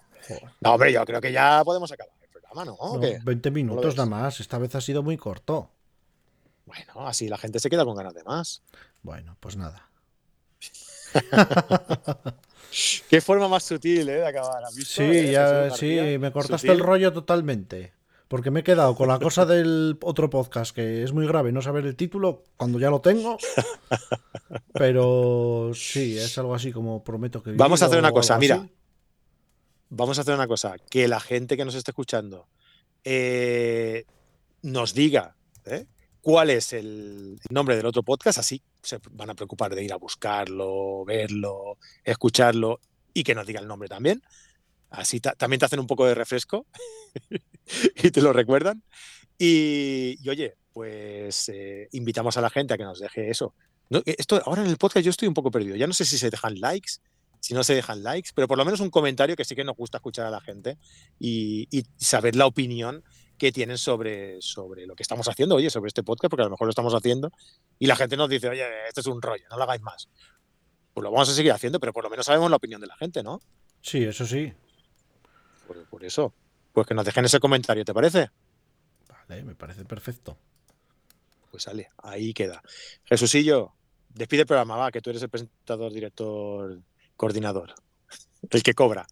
No, 0.61 0.73
hombre, 0.75 0.93
yo 0.93 1.05
creo 1.05 1.21
que 1.21 1.31
ya 1.31 1.63
podemos 1.65 1.93
acabar 1.93 2.13
el 2.23 2.29
programa, 2.29 2.65
¿no? 2.65 2.73
¿O 2.75 2.95
No, 2.95 3.01
qué? 3.01 3.21
20 3.23 3.51
minutos 3.53 3.95
nada 3.97 4.09
más. 4.09 4.41
Esta 4.41 4.59
vez 4.59 4.75
ha 4.75 4.81
sido 4.81 5.03
muy 5.03 5.17
corto. 5.17 5.71
Bueno, 6.67 7.07
así 7.07 7.29
la 7.29 7.39
gente 7.39 7.61
se 7.61 7.71
queda 7.71 7.85
con 7.85 7.97
ganas 7.97 8.15
de 8.15 8.25
más. 8.25 8.63
Bueno, 9.03 9.37
pues 9.41 9.57
nada. 9.57 9.89
Qué 13.09 13.21
forma 13.21 13.49
más 13.49 13.63
sutil, 13.63 14.09
¿eh? 14.09 14.17
De 14.17 14.27
acabar. 14.27 14.65
¿Has 14.65 14.75
visto, 14.75 14.95
Sí, 15.03 15.31
ya, 15.31 15.71
sí, 15.71 16.19
me 16.19 16.33
cortaste 16.33 16.67
Sutil. 16.67 16.81
el 16.81 16.87
rollo 16.87 17.13
totalmente. 17.13 17.95
Porque 18.29 18.51
me 18.51 18.61
he 18.61 18.65
quedado 18.65 18.97
con 18.97 19.07
la 19.07 19.21
cosa 19.21 19.47
del 19.47 19.97
otro 20.03 20.29
podcast, 20.29 20.75
que 20.75 21.05
es 21.05 21.13
muy 21.13 21.29
grave 21.29 21.53
no 21.53 21.63
saber 21.63 21.87
el 21.87 21.95
título 21.95 22.43
cuando 22.57 22.81
ya 22.81 22.91
lo 22.91 23.01
tengo. 23.01 23.39
Pero 24.75 25.71
sí, 25.75 26.19
es 26.19 26.37
algo 26.37 26.55
así 26.55 26.73
como 26.73 27.05
prometo 27.05 27.41
que. 27.43 27.53
Vamos 27.53 27.83
a 27.83 27.87
hacer 27.87 28.01
una 28.01 28.11
cosa, 28.11 28.37
mira. 28.39 28.57
así. 28.57 28.73
Vamos 29.91 30.19
a 30.19 30.23
hacer 30.23 30.35
una 30.35 30.49
cosa. 30.49 30.77
Que 30.91 31.07
la 31.07 31.21
gente 31.21 31.57
que 31.57 31.65
nos 31.65 31.77
esté 31.77 31.93
escuchando 31.93 32.49
eh, 33.05 34.05
nos 34.63 34.93
diga 34.93 35.37
¿eh? 35.65 35.87
Cuál 36.27 36.51
es 36.51 36.73
el 36.73 37.39
nombre 37.51 37.77
del 37.77 37.87
otro 37.87 38.03
podcast. 38.03 38.39
Así 38.39 38.61
se 38.83 38.99
van 39.13 39.31
a 39.31 39.35
preocupar 39.37 39.73
de 39.73 39.85
ir 39.85 39.93
a 39.93 39.97
buscarlo, 39.97 41.05
verlo, 41.05 41.79
escucharlo 42.03 42.81
y 43.15 43.23
que 43.23 43.33
nos 43.33 43.47
diga 43.47 43.61
el 43.61 43.69
nombre 43.69 43.89
también. 43.89 44.21
Así 44.91 45.21
ta- 45.21 45.37
también 45.37 45.61
te 45.61 45.67
hacen 45.67 45.79
un 45.79 45.87
poco 45.87 46.05
de 46.05 46.17
refresco 46.17 46.67
y 48.03 48.11
te 48.11 48.21
lo 48.21 48.33
recuerdan. 48.33 48.83
Y, 49.39 50.17
y 50.21 50.29
oye, 50.29 50.57
pues 50.73 51.49
eh, 51.49 51.89
invitamos 51.93 52.37
a 52.37 52.41
la 52.41 52.51
gente 52.51 52.75
a 52.75 52.77
que 52.77 52.83
nos 52.83 52.99
deje 52.99 53.31
eso. 53.31 53.55
No, 53.89 54.01
eh, 54.01 54.17
esto, 54.19 54.43
ahora 54.47 54.63
en 54.63 54.69
el 54.69 54.79
podcast 54.79 55.05
yo 55.05 55.11
estoy 55.11 55.29
un 55.29 55.35
poco 55.35 55.53
perdido. 55.53 55.77
Ya 55.77 55.87
no 55.87 55.93
sé 55.93 56.05
si 56.05 56.19
se 56.19 56.29
dejan 56.29 56.59
likes, 56.59 56.95
si 57.39 57.55
no 57.55 57.63
se 57.63 57.77
dejan 57.77 58.03
likes, 58.03 58.31
pero 58.35 58.49
por 58.49 58.59
lo 58.59 58.65
menos 58.65 58.81
un 58.81 58.91
comentario 58.91 59.37
que 59.37 59.45
sí 59.45 59.55
que 59.55 59.63
nos 59.63 59.77
gusta 59.77 59.99
escuchar 59.99 60.27
a 60.27 60.31
la 60.33 60.41
gente 60.41 60.77
y 61.21 61.69
saber 61.99 62.35
la 62.35 62.47
opinión 62.47 63.05
que 63.39 63.53
tienen 63.53 63.79
sobre, 63.79 64.41
sobre 64.41 64.87
lo 64.87 64.95
que 64.95 65.03
estamos 65.03 65.29
haciendo, 65.29 65.57
oye, 65.57 65.71
sobre 65.71 65.89
este 65.89 66.03
podcast, 66.03 66.31
porque 66.31 66.43
a 66.43 66.47
lo 66.47 66.51
mejor 66.51 66.67
lo 66.67 66.71
estamos 66.71 66.95
haciendo 66.95 67.31
y 67.79 67.87
la 67.87 67.97
gente 67.97 68.17
nos 68.17 68.29
dice, 68.29 68.49
oye, 68.49 68.65
esto 68.89 69.01
es 69.01 69.07
un 69.07 69.21
rollo, 69.21 69.45
no 69.51 69.57
lo 69.57 69.63
hagáis 69.65 69.83
más. 69.83 70.09
Pues 70.95 71.03
lo 71.03 71.11
vamos 71.11 71.29
a 71.29 71.35
seguir 71.35 71.53
haciendo, 71.53 71.79
pero 71.79 71.93
por 71.93 72.05
lo 72.05 72.11
menos 72.11 72.27
sabemos 72.27 72.51
la 72.51 72.57
opinión 72.57 72.81
de 72.81 72.87
la 72.87 72.97
gente, 72.97 73.23
¿no? 73.23 73.41
Sí, 73.83 74.05
eso 74.05 74.25
sí. 74.25 74.53
Por, 75.67 75.85
por 75.87 76.05
eso, 76.05 76.33
pues 76.73 76.87
que 76.87 76.95
nos 76.95 77.05
dejen 77.05 77.25
ese 77.25 77.41
comentario, 77.41 77.85
¿te 77.85 77.93
parece? 77.93 78.31
Vale, 79.09 79.43
me 79.43 79.55
parece 79.55 79.85
perfecto. 79.85 80.39
Pues 81.51 81.65
sale, 81.65 81.89
ahí 81.99 82.33
queda. 82.33 82.63
Jesusillo, 83.05 83.73
despide 84.09 84.43
el 84.43 84.47
programa, 84.47 84.77
va, 84.77 84.91
que 84.91 85.01
tú 85.01 85.11
eres 85.11 85.23
el 85.23 85.29
presentador, 85.29 85.93
director, 85.93 86.81
coordinador, 87.17 87.75
el 88.51 88.63
que 88.63 88.75
cobra. 88.75 89.07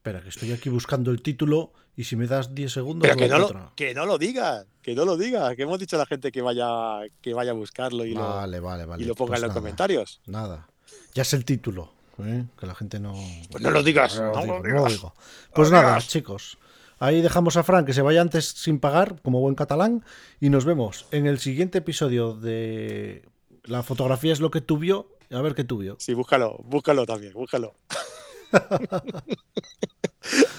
Espera, 0.00 0.22
que 0.22 0.30
estoy 0.30 0.50
aquí 0.52 0.70
buscando 0.70 1.10
el 1.10 1.20
título 1.20 1.74
y 1.94 2.04
si 2.04 2.16
me 2.16 2.26
das 2.26 2.54
10 2.54 2.72
segundos. 2.72 3.02
Pero 3.06 3.14
lo 3.16 3.20
que 3.20 3.28
no, 3.28 3.38
lo, 3.38 3.72
que 3.76 3.92
no 3.94 4.06
lo 4.06 4.16
digas, 4.16 4.64
que 4.80 4.94
no 4.94 5.04
lo 5.04 5.18
digas, 5.18 5.54
que 5.56 5.64
hemos 5.64 5.78
dicho 5.78 5.96
a 5.96 5.98
la 5.98 6.06
gente 6.06 6.32
que 6.32 6.40
vaya, 6.40 7.02
que 7.20 7.34
vaya 7.34 7.50
a 7.50 7.54
buscarlo 7.54 8.06
y, 8.06 8.14
Vale, 8.14 8.60
vale, 8.60 8.84
lo, 8.84 8.88
vale. 8.88 9.02
y 9.02 9.06
lo 9.06 9.14
ponga 9.14 9.32
pues 9.32 9.40
en 9.40 9.42
los 9.42 9.50
nada, 9.50 9.60
comentarios. 9.60 10.22
Nada. 10.24 10.70
Ya 11.12 11.20
es 11.20 11.34
el 11.34 11.44
título. 11.44 11.92
¿eh? 12.24 12.46
Que 12.58 12.66
la 12.66 12.74
gente 12.74 12.98
no. 12.98 13.12
Pues 13.50 13.62
no 13.62 13.70
lo 13.70 13.82
digas, 13.82 14.18
No 14.18 14.32
no 14.32 14.40
digo, 14.40 14.56
lo 14.56 14.62
no 14.62 14.68
digas. 14.78 14.92
digo. 14.92 15.14
Pues 15.54 15.68
lo 15.68 15.76
nada, 15.76 15.88
digas. 15.90 16.08
chicos. 16.08 16.58
Ahí 16.98 17.20
dejamos 17.20 17.58
a 17.58 17.62
Fran 17.62 17.84
que 17.84 17.92
se 17.92 18.00
vaya 18.00 18.22
antes 18.22 18.46
sin 18.46 18.80
pagar, 18.80 19.20
como 19.20 19.40
buen 19.40 19.54
catalán. 19.54 20.02
Y 20.40 20.48
nos 20.48 20.64
vemos 20.64 21.04
en 21.10 21.26
el 21.26 21.38
siguiente 21.40 21.76
episodio 21.76 22.32
de 22.32 23.28
La 23.64 23.82
fotografía 23.82 24.32
es 24.32 24.40
lo 24.40 24.50
que 24.50 24.62
tú 24.62 24.78
vio. 24.78 25.08
A 25.30 25.42
ver 25.42 25.54
qué 25.54 25.64
tú 25.64 25.76
vio. 25.76 25.96
Sí, 25.98 26.14
búscalo, 26.14 26.58
búscalo 26.64 27.04
también, 27.04 27.34
búscalo. 27.34 27.74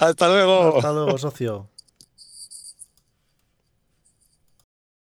Hasta 0.00 0.28
luego. 0.28 0.76
Hasta 0.76 0.92
luego, 0.92 1.18
socio. 1.18 1.71